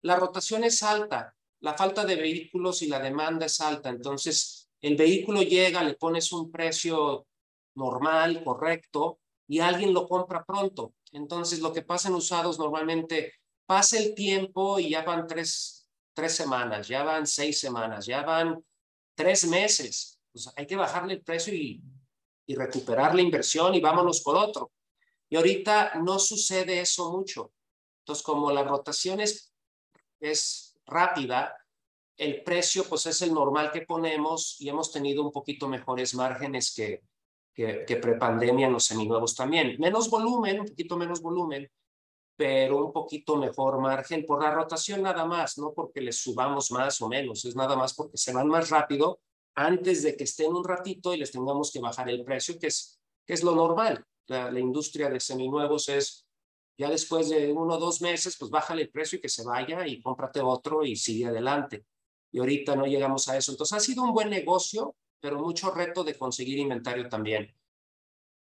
la 0.00 0.16
rotación 0.16 0.64
es 0.64 0.82
alta, 0.82 1.36
la 1.60 1.74
falta 1.74 2.02
de 2.06 2.16
vehículos 2.16 2.80
y 2.80 2.86
la 2.86 2.98
demanda 2.98 3.44
es 3.44 3.60
alta. 3.60 3.90
Entonces, 3.90 4.70
el 4.80 4.96
vehículo 4.96 5.42
llega, 5.42 5.84
le 5.84 5.94
pones 5.94 6.32
un 6.32 6.50
precio 6.50 7.26
normal, 7.74 8.42
correcto, 8.42 9.18
y 9.46 9.60
alguien 9.60 9.92
lo 9.92 10.08
compra 10.08 10.44
pronto. 10.44 10.94
Entonces, 11.12 11.60
lo 11.60 11.74
que 11.74 11.82
pasa 11.82 12.08
en 12.08 12.14
usados 12.14 12.58
normalmente 12.58 13.34
pasa 13.66 13.98
el 13.98 14.14
tiempo 14.14 14.78
y 14.78 14.88
ya 14.88 15.02
van 15.02 15.26
tres, 15.26 15.86
tres 16.14 16.34
semanas, 16.34 16.88
ya 16.88 17.02
van 17.02 17.26
seis 17.26 17.60
semanas, 17.60 18.06
ya 18.06 18.22
van 18.22 18.64
tres 19.14 19.46
meses. 19.46 20.18
Pues 20.32 20.50
hay 20.56 20.66
que 20.66 20.76
bajarle 20.76 21.14
el 21.14 21.22
precio 21.22 21.52
y 21.52 21.82
y 22.46 22.54
recuperar 22.54 23.14
la 23.14 23.22
inversión 23.22 23.74
y 23.74 23.80
vámonos 23.80 24.20
por 24.20 24.36
otro. 24.36 24.72
Y 25.28 25.36
ahorita 25.36 25.94
no 26.02 26.18
sucede 26.18 26.80
eso 26.80 27.12
mucho. 27.12 27.52
Entonces, 28.00 28.24
como 28.24 28.50
la 28.50 28.64
rotación 28.64 29.20
es, 29.20 29.52
es 30.20 30.78
rápida, 30.86 31.56
el 32.16 32.42
precio 32.42 32.84
pues 32.84 33.06
es 33.06 33.22
el 33.22 33.32
normal 33.32 33.72
que 33.72 33.82
ponemos 33.82 34.56
y 34.60 34.68
hemos 34.68 34.92
tenido 34.92 35.22
un 35.22 35.32
poquito 35.32 35.68
mejores 35.68 36.14
márgenes 36.14 36.72
que, 36.74 37.02
que, 37.52 37.84
que 37.86 37.96
prepandemia 37.96 38.66
en 38.66 38.74
los 38.74 38.84
seminuevos 38.84 39.34
también. 39.34 39.76
Menos 39.78 40.10
volumen, 40.10 40.60
un 40.60 40.66
poquito 40.66 40.96
menos 40.96 41.20
volumen, 41.20 41.68
pero 42.36 42.86
un 42.86 42.92
poquito 42.92 43.36
mejor 43.36 43.80
margen 43.80 44.26
por 44.26 44.42
la 44.42 44.52
rotación 44.52 45.02
nada 45.02 45.24
más, 45.24 45.58
no 45.58 45.72
porque 45.72 46.00
les 46.00 46.16
subamos 46.16 46.70
más 46.70 47.00
o 47.00 47.08
menos, 47.08 47.44
es 47.44 47.56
nada 47.56 47.76
más 47.76 47.94
porque 47.94 48.16
se 48.16 48.32
van 48.32 48.48
más 48.48 48.70
rápido 48.70 49.20
antes 49.54 50.02
de 50.02 50.16
que 50.16 50.24
estén 50.24 50.52
un 50.52 50.64
ratito 50.64 51.14
y 51.14 51.18
les 51.18 51.30
tengamos 51.30 51.70
que 51.70 51.80
bajar 51.80 52.08
el 52.08 52.24
precio, 52.24 52.58
que 52.58 52.68
es, 52.68 53.00
que 53.26 53.34
es 53.34 53.42
lo 53.42 53.54
normal. 53.54 54.04
La, 54.26 54.58
industria 54.58 55.08
de 55.10 55.20
seminuevos 55.20 55.88
es, 55.88 56.26
ya 56.78 56.90
después 56.90 57.28
de 57.28 57.52
uno 57.52 57.74
o 57.74 57.78
dos 57.78 58.00
meses, 58.00 58.36
pues 58.38 58.50
bájale 58.50 58.82
el 58.82 58.90
precio 58.90 59.18
y 59.18 59.20
que 59.20 59.28
se 59.28 59.44
vaya 59.44 59.86
y 59.86 60.02
cómprate 60.02 60.40
otro 60.40 60.84
y 60.84 60.96
sigue 60.96 61.26
adelante. 61.26 61.84
Y 62.32 62.40
ahorita 62.40 62.74
no 62.74 62.86
llegamos 62.86 63.28
a 63.28 63.36
eso. 63.36 63.52
Entonces 63.52 63.76
ha 63.76 63.80
sido 63.80 64.02
un 64.02 64.12
buen 64.12 64.30
negocio, 64.30 64.96
pero 65.20 65.38
mucho 65.38 65.70
reto 65.70 66.02
de 66.02 66.18
conseguir 66.18 66.58
inventario 66.58 67.08
también. 67.08 67.54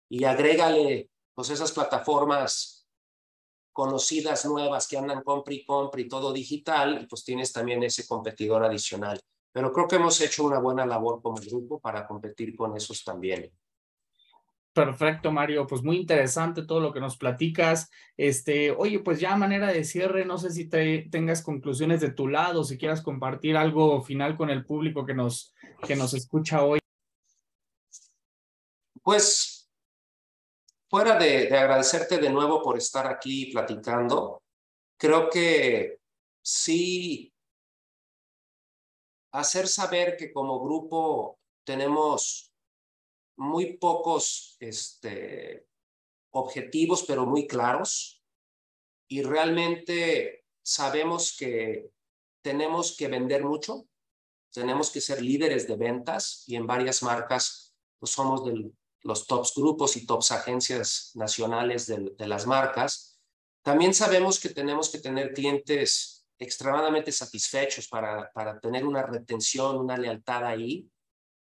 Y 0.09 0.23
agrégale 0.23 1.09
pues 1.35 1.49
esas 1.49 1.71
plataformas 1.71 2.87
conocidas 3.73 4.45
nuevas 4.45 4.87
que 4.87 4.97
andan 4.97 5.21
compra 5.21 5.53
y 5.53 5.65
compra 5.65 5.99
y 5.99 6.07
todo 6.07 6.31
digital, 6.31 7.01
y 7.03 7.07
pues 7.07 7.25
tienes 7.25 7.51
también 7.51 7.83
ese 7.83 8.07
competidor 8.07 8.63
adicional 8.63 9.19
pero 9.55 9.71
creo 9.71 9.87
que 9.87 9.95
hemos 9.95 10.19
hecho 10.19 10.43
una 10.43 10.59
buena 10.59 10.85
labor 10.85 11.21
como 11.21 11.37
grupo 11.37 11.79
para 11.79 12.05
competir 12.05 12.57
con 12.57 12.75
esos 12.75 13.05
también. 13.05 13.49
Perfecto, 14.73 15.31
Mario. 15.31 15.65
Pues 15.65 15.81
muy 15.81 15.95
interesante 15.95 16.65
todo 16.65 16.81
lo 16.81 16.91
que 16.91 16.99
nos 16.99 17.15
platicas. 17.15 17.89
Este, 18.17 18.71
oye, 18.71 18.99
pues 18.99 19.21
ya 19.21 19.31
a 19.31 19.37
manera 19.37 19.67
de 19.71 19.85
cierre, 19.85 20.25
no 20.25 20.37
sé 20.37 20.51
si 20.51 20.67
te, 20.67 21.07
tengas 21.09 21.41
conclusiones 21.41 22.01
de 22.01 22.11
tu 22.11 22.27
lado, 22.27 22.65
si 22.65 22.77
quieras 22.77 23.01
compartir 23.01 23.55
algo 23.55 24.01
final 24.01 24.35
con 24.35 24.49
el 24.49 24.65
público 24.65 25.05
que 25.05 25.13
nos, 25.13 25.55
que 25.87 25.95
nos 25.95 26.13
escucha 26.13 26.61
hoy. 26.61 26.79
Pues, 29.03 29.71
fuera 30.89 31.17
de, 31.17 31.45
de 31.45 31.57
agradecerte 31.57 32.17
de 32.17 32.29
nuevo 32.29 32.61
por 32.61 32.77
estar 32.77 33.07
aquí 33.07 33.53
platicando, 33.53 34.43
creo 34.97 35.29
que 35.29 35.99
sí 36.41 37.31
hacer 39.39 39.67
saber 39.67 40.15
que 40.17 40.31
como 40.31 40.59
grupo 40.59 41.39
tenemos 41.65 42.53
muy 43.37 43.77
pocos 43.77 44.55
este, 44.59 45.67
objetivos, 46.31 47.03
pero 47.03 47.25
muy 47.25 47.45
claros, 47.47 48.23
y 49.07 49.23
realmente 49.23 50.45
sabemos 50.63 51.35
que 51.37 51.91
tenemos 52.41 52.95
que 52.95 53.07
vender 53.07 53.43
mucho, 53.43 53.87
tenemos 54.53 54.89
que 54.89 55.01
ser 55.01 55.21
líderes 55.21 55.67
de 55.67 55.75
ventas 55.75 56.43
y 56.47 56.55
en 56.55 56.65
varias 56.65 57.03
marcas 57.03 57.75
pues 57.99 58.11
somos 58.11 58.45
de 58.45 58.71
los 59.01 59.27
tops 59.27 59.53
grupos 59.55 59.97
y 59.97 60.05
tops 60.05 60.31
agencias 60.31 61.11
nacionales 61.13 61.87
de, 61.87 62.11
de 62.17 62.27
las 62.27 62.47
marcas. 62.47 63.19
También 63.63 63.93
sabemos 63.93 64.39
que 64.39 64.49
tenemos 64.49 64.89
que 64.89 64.99
tener 64.99 65.33
clientes 65.33 66.14
extremadamente 66.37 67.11
satisfechos 67.11 67.87
para, 67.87 68.31
para 68.33 68.59
tener 68.59 68.85
una 68.85 69.03
retención, 69.03 69.77
una 69.77 69.97
lealtad 69.97 70.45
ahí 70.45 70.89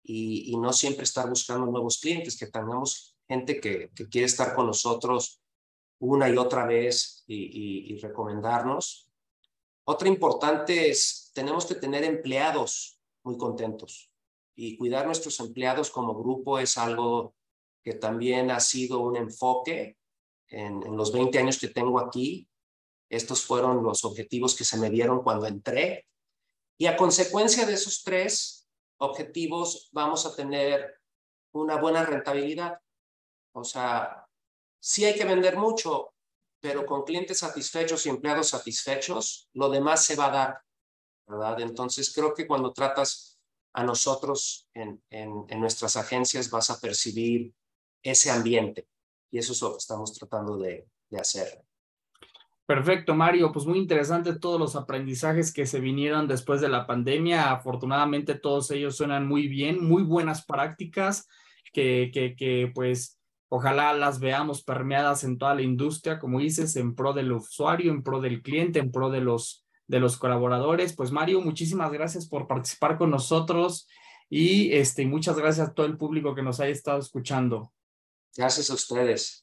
y, 0.03 0.51
y, 0.51 0.57
no 0.57 0.73
siempre 0.73 1.03
estar 1.03 1.29
buscando 1.29 1.65
nuevos 1.65 1.99
clientes, 1.99 2.37
que 2.37 2.47
tengamos 2.47 3.13
gente 3.27 3.59
que, 3.59 3.89
quiere 4.09 4.25
estar 4.25 4.53
con 4.55 4.67
nosotros 4.67 5.41
una 5.99 6.29
y 6.29 6.37
otra 6.37 6.65
vez 6.65 7.23
y, 7.27 7.97
recomendarnos. 7.99 9.09
Otra 9.85 10.07
importante 10.07 10.89
es, 10.89 11.31
tenemos 11.33 11.65
que 11.65 11.75
tener 11.75 12.03
empleados 12.03 12.99
muy 13.23 13.37
contentos 13.37 14.11
y 14.55 14.77
cuidar 14.77 15.05
nuestros 15.05 15.39
empleados 15.39 15.89
como 15.89 16.13
grupo 16.13 16.59
es 16.59 16.77
algo 16.77 17.35
que 17.81 17.93
también 17.93 18.51
ha 18.51 18.59
sido 18.59 18.99
un 18.99 19.15
enfoque 19.15 19.97
en, 20.47 20.83
en, 20.83 20.95
los 20.95 21.11
20 21.11 21.37
años 21.39 21.57
que 21.57 21.69
tengo 21.69 21.99
aquí. 21.99 22.47
Estos 23.13 23.45
fueron 23.45 23.83
los 23.83 24.03
objetivos 24.05 24.55
que 24.55 24.63
se 24.63 24.75
me 24.77 24.89
dieron 24.89 25.21
cuando 25.21 25.45
entré. 25.45 26.07
Y 26.79 26.87
a 26.87 26.97
consecuencia 26.97 27.63
de 27.67 27.73
esos 27.73 28.01
tres 28.03 28.67
objetivos, 28.97 29.89
vamos 29.91 30.25
a 30.25 30.35
tener 30.35 30.99
una 31.51 31.79
buena 31.79 32.03
rentabilidad. 32.03 32.79
O 33.53 33.63
sea, 33.63 34.25
sí 34.79 35.05
hay 35.05 35.13
que 35.13 35.25
vender 35.25 35.57
mucho, 35.57 36.15
pero 36.59 36.87
con 36.87 37.03
clientes 37.03 37.37
satisfechos 37.37 38.03
y 38.07 38.09
empleados 38.09 38.49
satisfechos, 38.49 39.47
lo 39.53 39.69
demás 39.69 40.03
se 40.03 40.15
va 40.15 40.25
a 40.25 40.31
dar, 40.31 40.61
¿verdad? 41.27 41.61
Entonces 41.61 42.11
creo 42.15 42.33
que 42.33 42.47
cuando 42.47 42.73
tratas 42.73 43.39
a 43.73 43.83
nosotros 43.83 44.67
en, 44.73 45.03
nuestras 45.59 45.97
agencias 45.97 46.49
vas 46.49 46.71
a 46.71 46.79
percibir 46.79 47.53
ese 48.01 48.31
ambiente 48.31 48.87
y 49.29 49.37
eso 49.37 49.53
es 49.53 49.61
lo 49.61 49.73
que 49.73 49.77
estamos 49.77 50.13
tratando 50.13 50.57
de 50.57 50.87
hacer. 51.15 51.63
Perfecto, 52.73 53.13
Mario. 53.13 53.51
Pues 53.51 53.67
muy 53.67 53.77
interesante 53.77 54.33
todos 54.33 54.59
los 54.59 54.75
aprendizajes 54.75 55.53
que 55.53 55.67
se 55.67 55.79
vinieron 55.79 56.27
después 56.27 56.59
de 56.59 56.69
la 56.69 56.87
pandemia. 56.87 57.51
Afortunadamente 57.51 58.33
todos 58.33 58.71
ellos 58.71 58.97
suenan 58.97 59.27
muy 59.27 59.47
bien, 59.47 59.85
muy 59.85 60.01
buenas 60.01 60.43
prácticas 60.43 61.27
que, 61.71 62.09
que, 62.11 62.35
que 62.35 62.71
pues 62.73 63.19
ojalá 63.47 63.93
las 63.93 64.19
veamos 64.19 64.63
permeadas 64.63 65.23
en 65.23 65.37
toda 65.37 65.53
la 65.53 65.61
industria, 65.61 66.17
como 66.17 66.39
dices, 66.39 66.75
en 66.75 66.95
pro 66.95 67.13
del 67.13 67.33
usuario, 67.33 67.91
en 67.91 68.01
pro 68.01 68.19
del 68.19 68.41
cliente, 68.41 68.79
en 68.79 68.91
pro 68.91 69.11
de 69.11 69.21
los, 69.21 69.67
de 69.85 69.99
los 69.99 70.17
colaboradores. 70.17 70.95
Pues 70.95 71.11
Mario, 71.11 71.41
muchísimas 71.41 71.91
gracias 71.91 72.27
por 72.27 72.47
participar 72.47 72.97
con 72.97 73.11
nosotros 73.11 73.87
y 74.31 74.73
este, 74.73 75.05
muchas 75.05 75.37
gracias 75.37 75.69
a 75.69 75.73
todo 75.75 75.85
el 75.85 75.95
público 75.95 76.33
que 76.33 76.41
nos 76.41 76.59
haya 76.59 76.71
estado 76.71 76.97
escuchando. 76.97 77.71
Gracias 78.35 78.71
a 78.71 78.73
ustedes. 78.73 79.42